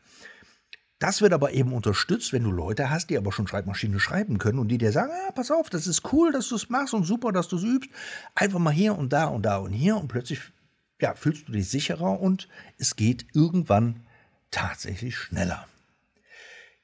Das 1.02 1.20
wird 1.20 1.32
aber 1.32 1.52
eben 1.52 1.72
unterstützt, 1.72 2.32
wenn 2.32 2.44
du 2.44 2.52
Leute 2.52 2.88
hast, 2.88 3.10
die 3.10 3.18
aber 3.18 3.32
schon 3.32 3.48
Schreibmaschine 3.48 3.98
schreiben 3.98 4.38
können 4.38 4.60
und 4.60 4.68
die 4.68 4.78
dir 4.78 4.92
sagen, 4.92 5.10
ah, 5.26 5.32
pass 5.32 5.50
auf, 5.50 5.68
das 5.68 5.88
ist 5.88 6.12
cool, 6.12 6.30
dass 6.30 6.48
du 6.48 6.54
es 6.54 6.68
machst 6.68 6.94
und 6.94 7.02
super, 7.02 7.32
dass 7.32 7.48
du 7.48 7.56
es 7.56 7.64
übst. 7.64 7.90
Einfach 8.36 8.60
mal 8.60 8.70
hier 8.70 8.96
und 8.96 9.12
da 9.12 9.24
und 9.24 9.42
da 9.42 9.56
und 9.56 9.72
hier 9.72 9.96
und 9.96 10.06
plötzlich 10.06 10.38
ja, 11.00 11.16
fühlst 11.16 11.48
du 11.48 11.52
dich 11.52 11.68
sicherer 11.68 12.20
und 12.20 12.48
es 12.78 12.94
geht 12.94 13.26
irgendwann 13.34 14.06
tatsächlich 14.52 15.16
schneller. 15.16 15.66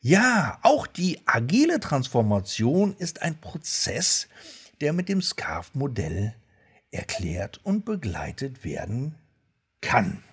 Ja, 0.00 0.59
auch 0.62 0.88
die 0.88 1.20
agile 1.24 1.78
Transformation 1.78 2.96
ist 2.98 3.22
ein 3.22 3.40
Prozess, 3.40 4.26
der 4.81 4.94
mit 4.94 5.09
dem 5.09 5.22
SCARF-Modell 5.22 6.35
erklärt 6.90 7.61
und 7.62 7.85
begleitet 7.85 8.64
werden 8.64 9.14
kann. 9.81 10.24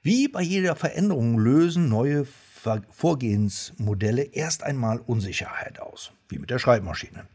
Wie 0.00 0.26
bei 0.26 0.40
jeder 0.40 0.74
Veränderung 0.74 1.38
lösen 1.38 1.90
neue 1.90 2.26
Vorgehensmodelle 2.90 4.22
erst 4.22 4.62
einmal 4.62 4.98
Unsicherheit 5.00 5.80
aus, 5.80 6.12
wie 6.28 6.38
mit 6.38 6.50
der 6.50 6.58
Schreibmaschine. 6.58 7.26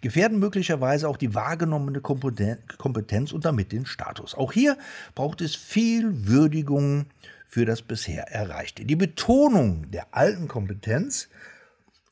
Gefährden 0.00 0.38
möglicherweise 0.38 1.08
auch 1.08 1.16
die 1.16 1.34
wahrgenommene 1.34 2.00
Kompetenz 2.00 3.32
und 3.32 3.44
damit 3.44 3.72
den 3.72 3.86
Status. 3.86 4.34
Auch 4.34 4.52
hier 4.52 4.78
braucht 5.14 5.40
es 5.40 5.54
viel 5.54 6.26
Würdigung 6.26 7.06
für 7.48 7.64
das 7.64 7.82
bisher 7.82 8.30
Erreichte. 8.32 8.84
Die 8.84 8.96
Betonung 8.96 9.90
der 9.90 10.14
alten 10.14 10.48
Kompetenz 10.48 11.28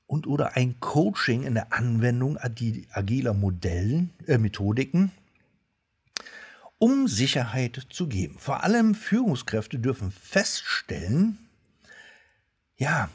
und 0.07 0.27
oder 0.27 0.57
ein 0.57 0.81
Coaching 0.81 1.45
in 1.45 1.55
der 1.55 1.73
Anwendung 1.73 2.39
agiler 2.39 3.35
Modellen, 3.35 4.11
äh, 4.27 4.39
Methodiken, 4.39 5.13
um 6.79 7.09
Sicherheit 7.09 7.87
zu 7.91 8.09
geben. 8.09 8.37
Vor 8.39 8.63
allem 8.65 8.95
Führungskräfte 8.95 9.79
dürfen 9.79 10.11
feststellen, 10.11 11.39
ja, 12.77 13.09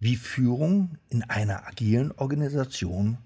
wie 0.00 0.16
Führung 0.16 0.98
in 1.08 1.22
einer 1.22 1.66
agilen 1.66 2.12
Organisation 2.12 3.18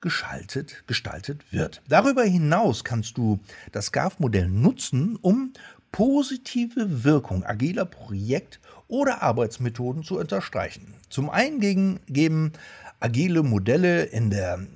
geschaltet, 0.00 0.84
gestaltet 0.86 1.52
wird. 1.52 1.82
Darüber 1.88 2.24
hinaus 2.24 2.84
kannst 2.84 3.16
du 3.16 3.38
das 3.70 3.92
GAF-Modell 3.92 4.48
nutzen, 4.48 5.16
um 5.16 5.52
positive 5.92 7.04
Wirkung 7.04 7.44
agiler 7.44 7.84
Projekt- 7.84 8.60
oder 8.88 9.22
Arbeitsmethoden 9.22 10.02
zu 10.02 10.18
unterstreichen. 10.18 10.94
Zum 11.08 11.30
einen 11.30 12.00
geben 12.06 12.52
agile 12.98 13.42
Modelle 13.42 14.04
in 14.04 14.30
der 14.30 14.66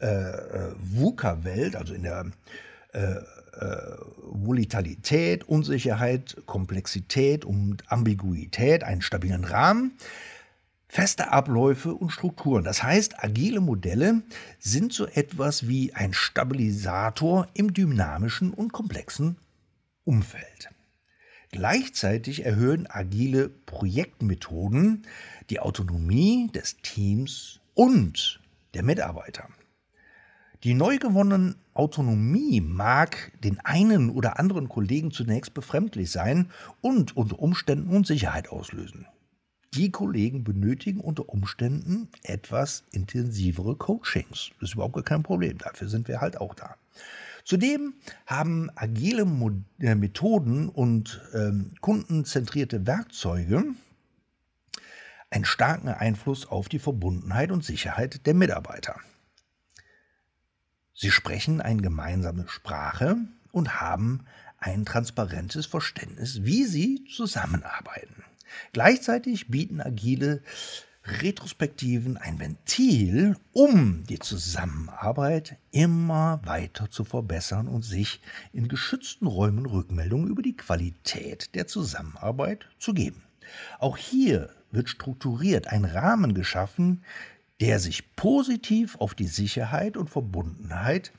äh, 0.00 0.06
äh 0.06 0.74
VUCA-Welt, 0.78 1.76
also 1.76 1.94
in 1.94 2.02
der 2.02 2.26
äh, 2.92 3.16
äh, 3.60 3.76
Volatilität, 4.18 5.48
Unsicherheit, 5.48 6.36
Komplexität 6.46 7.44
und 7.44 7.90
Ambiguität 7.90 8.84
einen 8.84 9.02
stabilen 9.02 9.44
Rahmen, 9.44 9.92
feste 10.88 11.32
Abläufe 11.32 11.94
und 11.94 12.10
Strukturen. 12.10 12.64
Das 12.64 12.82
heißt, 12.82 13.22
agile 13.22 13.60
Modelle 13.60 14.22
sind 14.58 14.92
so 14.92 15.06
etwas 15.06 15.66
wie 15.66 15.92
ein 15.92 16.12
Stabilisator 16.12 17.48
im 17.54 17.74
dynamischen 17.74 18.52
und 18.52 18.72
komplexen 18.72 19.36
Umfeld. 20.04 20.70
Gleichzeitig 21.50 22.44
erhöhen 22.44 22.86
agile 22.88 23.48
Projektmethoden 23.48 25.06
die 25.50 25.60
Autonomie 25.60 26.50
des 26.52 26.76
Teams 26.82 27.60
und 27.74 28.40
der 28.74 28.82
Mitarbeiter. 28.82 29.48
Die 30.64 30.72
neu 30.72 30.96
gewonnene 30.96 31.56
Autonomie 31.74 32.62
mag 32.62 33.32
den 33.42 33.60
einen 33.60 34.08
oder 34.08 34.38
anderen 34.38 34.70
Kollegen 34.70 35.10
zunächst 35.10 35.52
befremdlich 35.52 36.10
sein 36.10 36.50
und 36.80 37.14
unter 37.14 37.38
Umständen 37.38 37.94
Unsicherheit 37.94 38.48
auslösen. 38.48 39.04
Die 39.74 39.90
Kollegen 39.90 40.42
benötigen 40.42 41.00
unter 41.00 41.28
Umständen 41.28 42.08
etwas 42.22 42.84
intensivere 42.92 43.76
Coachings. 43.76 44.52
Das 44.58 44.70
ist 44.70 44.74
überhaupt 44.76 45.04
kein 45.04 45.22
Problem. 45.22 45.58
Dafür 45.58 45.88
sind 45.90 46.08
wir 46.08 46.22
halt 46.22 46.40
auch 46.40 46.54
da. 46.54 46.76
Zudem 47.44 47.92
haben 48.24 48.70
agile 48.74 49.26
äh, 49.80 49.94
Methoden 49.94 50.70
und 50.70 51.20
ähm, 51.34 51.72
kundenzentrierte 51.82 52.86
Werkzeuge 52.86 53.64
einen 55.28 55.44
starken 55.44 55.88
Einfluss 55.88 56.46
auf 56.46 56.70
die 56.70 56.78
Verbundenheit 56.78 57.50
und 57.50 57.64
Sicherheit 57.64 58.24
der 58.24 58.32
Mitarbeiter. 58.32 58.96
Sie 61.04 61.10
sprechen 61.10 61.60
eine 61.60 61.82
gemeinsame 61.82 62.48
Sprache 62.48 63.18
und 63.52 63.78
haben 63.78 64.24
ein 64.56 64.86
transparentes 64.86 65.66
Verständnis, 65.66 66.44
wie 66.44 66.64
sie 66.64 67.04
zusammenarbeiten. 67.14 68.24
Gleichzeitig 68.72 69.48
bieten 69.48 69.82
agile 69.82 70.40
Retrospektiven 71.04 72.16
ein 72.16 72.40
Ventil, 72.40 73.36
um 73.52 74.04
die 74.04 74.18
Zusammenarbeit 74.18 75.58
immer 75.72 76.40
weiter 76.46 76.90
zu 76.90 77.04
verbessern 77.04 77.68
und 77.68 77.82
sich 77.82 78.22
in 78.54 78.68
geschützten 78.68 79.26
Räumen 79.26 79.66
Rückmeldungen 79.66 80.28
über 80.28 80.40
die 80.40 80.56
Qualität 80.56 81.54
der 81.54 81.66
Zusammenarbeit 81.66 82.64
zu 82.78 82.94
geben. 82.94 83.22
Auch 83.78 83.98
hier 83.98 84.48
wird 84.70 84.88
strukturiert 84.88 85.66
ein 85.66 85.84
Rahmen 85.84 86.32
geschaffen, 86.32 87.04
der 87.64 87.80
sich 87.80 88.14
positiv 88.14 88.96
auf 88.96 89.14
die 89.14 89.26
Sicherheit 89.26 89.96
und 89.96 90.10
Verbundenheit 90.10 91.12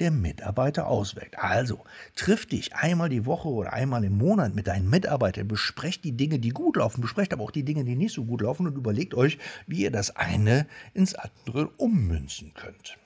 der 0.00 0.10
Mitarbeiter 0.10 0.88
auswirkt. 0.88 1.38
Also 1.38 1.84
triff 2.16 2.46
dich 2.46 2.74
einmal 2.74 3.08
die 3.08 3.26
Woche 3.26 3.46
oder 3.46 3.72
einmal 3.72 4.02
im 4.02 4.18
Monat 4.18 4.56
mit 4.56 4.66
deinen 4.66 4.90
Mitarbeitern, 4.90 5.46
besprecht 5.46 6.02
die 6.02 6.16
Dinge, 6.16 6.40
die 6.40 6.48
gut 6.48 6.78
laufen, 6.78 7.00
besprecht 7.00 7.32
aber 7.32 7.44
auch 7.44 7.52
die 7.52 7.64
Dinge, 7.64 7.84
die 7.84 7.94
nicht 7.94 8.12
so 8.12 8.24
gut 8.24 8.40
laufen 8.40 8.66
und 8.66 8.74
überlegt 8.74 9.14
euch, 9.14 9.38
wie 9.68 9.82
ihr 9.82 9.92
das 9.92 10.16
eine 10.16 10.66
ins 10.94 11.14
andere 11.14 11.68
ummünzen 11.76 12.54
könnt. 12.54 12.98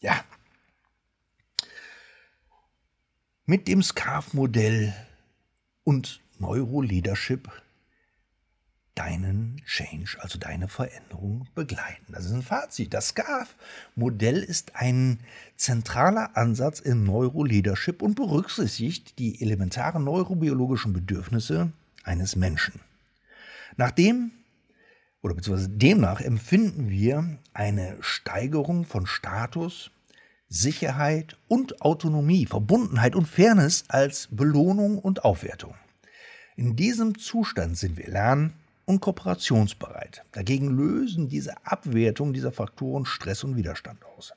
Ja. 0.00 0.24
Mit 3.44 3.68
dem 3.68 3.82
SCARF-Modell 3.82 4.94
und 5.84 6.22
Neuroleadership 6.38 7.50
deinen 8.94 9.62
Change, 9.64 10.16
also 10.20 10.38
deine 10.38 10.68
Veränderung 10.68 11.46
begleiten. 11.54 12.12
Das 12.12 12.24
ist 12.24 12.32
ein 12.32 12.42
Fazit. 12.42 12.92
Das 12.92 13.08
SCARF-Modell 13.08 14.42
ist 14.42 14.76
ein 14.76 15.20
zentraler 15.56 16.36
Ansatz 16.36 16.80
im 16.80 17.04
Neuroleadership 17.04 18.02
und 18.02 18.14
berücksichtigt 18.14 19.18
die 19.18 19.40
elementaren 19.40 20.04
neurobiologischen 20.04 20.92
Bedürfnisse 20.92 21.72
eines 22.04 22.36
Menschen. 22.36 22.80
Nachdem 23.76 24.32
oder 25.22 25.34
beziehungsweise 25.34 25.70
demnach 25.70 26.20
empfinden 26.20 26.88
wir 26.88 27.38
eine 27.52 27.96
Steigerung 28.00 28.84
von 28.84 29.06
Status, 29.06 29.90
Sicherheit 30.48 31.36
und 31.46 31.82
Autonomie, 31.82 32.46
Verbundenheit 32.46 33.14
und 33.14 33.28
Fairness 33.28 33.84
als 33.88 34.28
Belohnung 34.30 34.98
und 34.98 35.24
Aufwertung. 35.24 35.74
In 36.56 36.74
diesem 36.74 37.18
Zustand 37.18 37.78
sind 37.78 37.96
wir 37.96 38.08
lern- 38.08 38.54
und 38.90 39.00
kooperationsbereit. 39.00 40.24
Dagegen 40.32 40.76
lösen 40.76 41.28
diese 41.28 41.64
Abwertung 41.64 42.32
dieser 42.32 42.52
Faktoren 42.52 43.06
Stress 43.06 43.44
und 43.44 43.56
Widerstand 43.56 44.04
aus. 44.04 44.32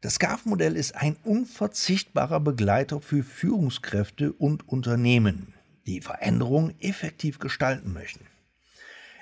Das 0.00 0.14
SCARF-Modell 0.14 0.76
ist 0.76 0.94
ein 0.94 1.16
unverzichtbarer 1.24 2.38
Begleiter 2.40 3.00
für 3.00 3.22
Führungskräfte 3.22 4.32
und 4.32 4.68
Unternehmen, 4.68 5.54
die 5.86 6.00
Veränderungen 6.00 6.74
effektiv 6.80 7.38
gestalten 7.38 7.92
möchten. 7.92 8.26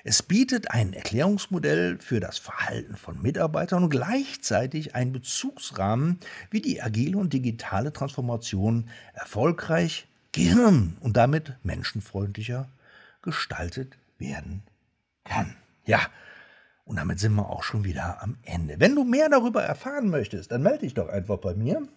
Es 0.03 0.21
bietet 0.21 0.69
ein 0.69 0.93
Erklärungsmodell 0.93 1.97
für 1.99 2.19
das 2.19 2.37
Verhalten 2.37 2.97
von 2.97 3.21
Mitarbeitern 3.21 3.85
und 3.85 3.89
gleichzeitig 3.89 4.93
einen 4.93 5.13
Bezugsrahmen, 5.13 6.19
wie 6.51 6.61
die 6.61 6.81
agile 6.81 7.17
und 7.17 7.31
digitale 7.31 7.93
Transformation 7.93 8.89
erfolgreich, 9.13 10.05
gehirn- 10.33 10.97
und 10.99 11.15
damit 11.15 11.53
menschenfreundlicher 11.63 12.67
gestaltet 13.21 13.97
werden 14.17 14.63
kann. 15.23 15.55
Ja, 15.85 15.99
und 16.85 16.97
damit 16.97 17.19
sind 17.19 17.33
wir 17.35 17.49
auch 17.49 17.63
schon 17.63 17.83
wieder 17.83 18.21
am 18.21 18.37
Ende. 18.43 18.79
Wenn 18.79 18.95
du 18.95 19.03
mehr 19.03 19.29
darüber 19.29 19.63
erfahren 19.63 20.09
möchtest, 20.09 20.51
dann 20.51 20.63
melde 20.63 20.79
dich 20.79 20.93
doch 20.93 21.09
einfach 21.09 21.37
bei 21.37 21.53
mir. 21.53 21.87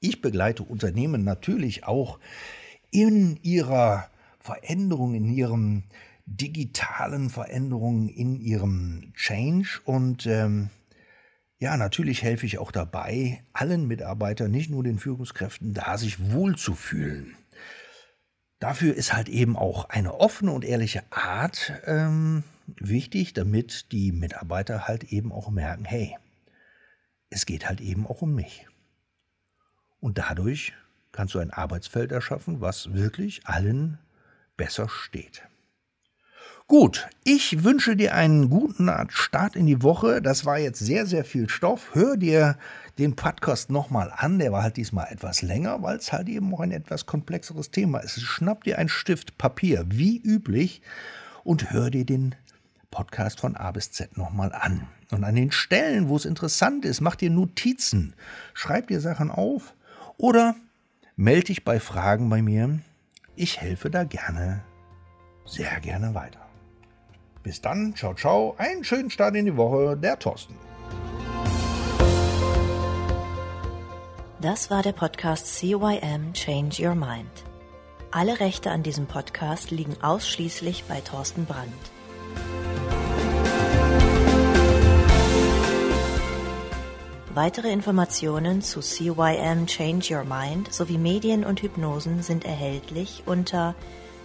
Ich 0.00 0.20
begleite 0.20 0.62
Unternehmen 0.62 1.24
natürlich 1.24 1.84
auch 1.84 2.18
in 2.90 3.38
ihrer 3.42 4.10
Veränderung, 4.38 5.14
in 5.14 5.28
ihrem 5.30 5.84
digitalen 6.26 7.30
Veränderungen 7.30 8.08
in 8.08 8.36
ihrem 8.36 9.12
Change 9.14 9.80
und 9.84 10.26
ähm, 10.26 10.70
ja, 11.58 11.76
natürlich 11.76 12.22
helfe 12.22 12.44
ich 12.44 12.58
auch 12.58 12.70
dabei, 12.70 13.42
allen 13.54 13.86
Mitarbeitern, 13.86 14.50
nicht 14.50 14.68
nur 14.68 14.82
den 14.82 14.98
Führungskräften, 14.98 15.72
da 15.72 15.96
sich 15.96 16.32
wohlzufühlen. 16.32 17.34
Dafür 18.58 18.94
ist 18.94 19.12
halt 19.12 19.28
eben 19.28 19.56
auch 19.56 19.90
eine 19.90 20.14
offene 20.14 20.52
und 20.52 20.64
ehrliche 20.64 21.02
Art 21.10 21.72
ähm, 21.84 22.42
wichtig, 22.66 23.34
damit 23.34 23.92
die 23.92 24.12
Mitarbeiter 24.12 24.88
halt 24.88 25.04
eben 25.04 25.30
auch 25.32 25.50
merken, 25.50 25.84
hey, 25.84 26.16
es 27.28 27.44
geht 27.44 27.68
halt 27.68 27.80
eben 27.80 28.06
auch 28.06 28.22
um 28.22 28.34
mich. 28.34 28.66
Und 30.00 30.18
dadurch 30.18 30.72
kannst 31.12 31.34
du 31.34 31.38
ein 31.38 31.50
Arbeitsfeld 31.50 32.12
erschaffen, 32.12 32.60
was 32.60 32.94
wirklich 32.94 33.46
allen 33.46 33.98
besser 34.56 34.88
steht. 34.88 35.42
Gut, 36.68 37.06
ich 37.22 37.62
wünsche 37.62 37.94
dir 37.94 38.14
einen 38.14 38.50
guten 38.50 38.90
Start 39.10 39.54
in 39.54 39.66
die 39.66 39.82
Woche. 39.82 40.20
Das 40.20 40.44
war 40.44 40.58
jetzt 40.58 40.80
sehr, 40.80 41.06
sehr 41.06 41.24
viel 41.24 41.48
Stoff. 41.48 41.94
Hör 41.94 42.16
dir 42.16 42.58
den 42.98 43.14
Podcast 43.16 43.70
nochmal 43.70 44.12
an. 44.14 44.38
Der 44.38 44.52
war 44.52 44.62
halt 44.62 44.76
diesmal 44.76 45.08
etwas 45.10 45.42
länger, 45.42 45.82
weil 45.82 45.96
es 45.96 46.12
halt 46.12 46.28
eben 46.28 46.52
auch 46.54 46.60
ein 46.60 46.72
etwas 46.72 47.06
komplexeres 47.06 47.70
Thema 47.70 47.98
ist. 47.98 48.20
Schnapp 48.20 48.64
dir 48.64 48.78
einen 48.78 48.88
Stift 48.88 49.38
Papier, 49.38 49.84
wie 49.88 50.18
üblich, 50.18 50.82
und 51.44 51.70
hör 51.70 51.90
dir 51.90 52.04
den 52.04 52.34
Podcast 52.90 53.40
von 53.40 53.56
A 53.56 53.70
bis 53.70 53.92
Z 53.92 54.16
nochmal 54.16 54.52
an. 54.52 54.88
Und 55.10 55.22
an 55.24 55.34
den 55.34 55.52
Stellen, 55.52 56.08
wo 56.08 56.16
es 56.16 56.24
interessant 56.24 56.84
ist, 56.84 57.00
mach 57.00 57.14
dir 57.14 57.30
Notizen, 57.30 58.14
schreib 58.54 58.88
dir 58.88 59.00
Sachen 59.00 59.30
auf 59.30 59.74
oder 60.16 60.56
melde 61.14 61.46
dich 61.46 61.64
bei 61.64 61.78
Fragen 61.78 62.28
bei 62.28 62.42
mir. 62.42 62.80
Ich 63.36 63.60
helfe 63.60 63.90
da 63.90 64.04
gerne, 64.04 64.64
sehr 65.44 65.78
gerne 65.80 66.14
weiter. 66.14 66.40
Bis 67.42 67.60
dann, 67.60 67.94
ciao, 67.94 68.14
ciao, 68.14 68.56
einen 68.58 68.82
schönen 68.82 69.10
Start 69.10 69.36
in 69.36 69.44
die 69.44 69.56
Woche, 69.56 69.96
der 69.96 70.18
Thorsten. 70.18 70.56
Das 74.46 74.70
war 74.70 74.82
der 74.84 74.92
Podcast 74.92 75.56
CYM 75.56 76.32
Change 76.32 76.86
Your 76.86 76.94
Mind. 76.94 77.32
Alle 78.12 78.38
Rechte 78.38 78.70
an 78.70 78.84
diesem 78.84 79.06
Podcast 79.06 79.72
liegen 79.72 79.96
ausschließlich 80.00 80.84
bei 80.84 81.00
Thorsten 81.00 81.46
Brandt. 81.46 81.72
Weitere 87.34 87.72
Informationen 87.72 88.62
zu 88.62 88.82
CYM 88.82 89.66
Change 89.66 90.14
Your 90.14 90.22
Mind 90.22 90.72
sowie 90.72 90.98
Medien 90.98 91.44
und 91.44 91.62
Hypnosen 91.62 92.22
sind 92.22 92.44
erhältlich 92.44 93.24
unter 93.26 93.74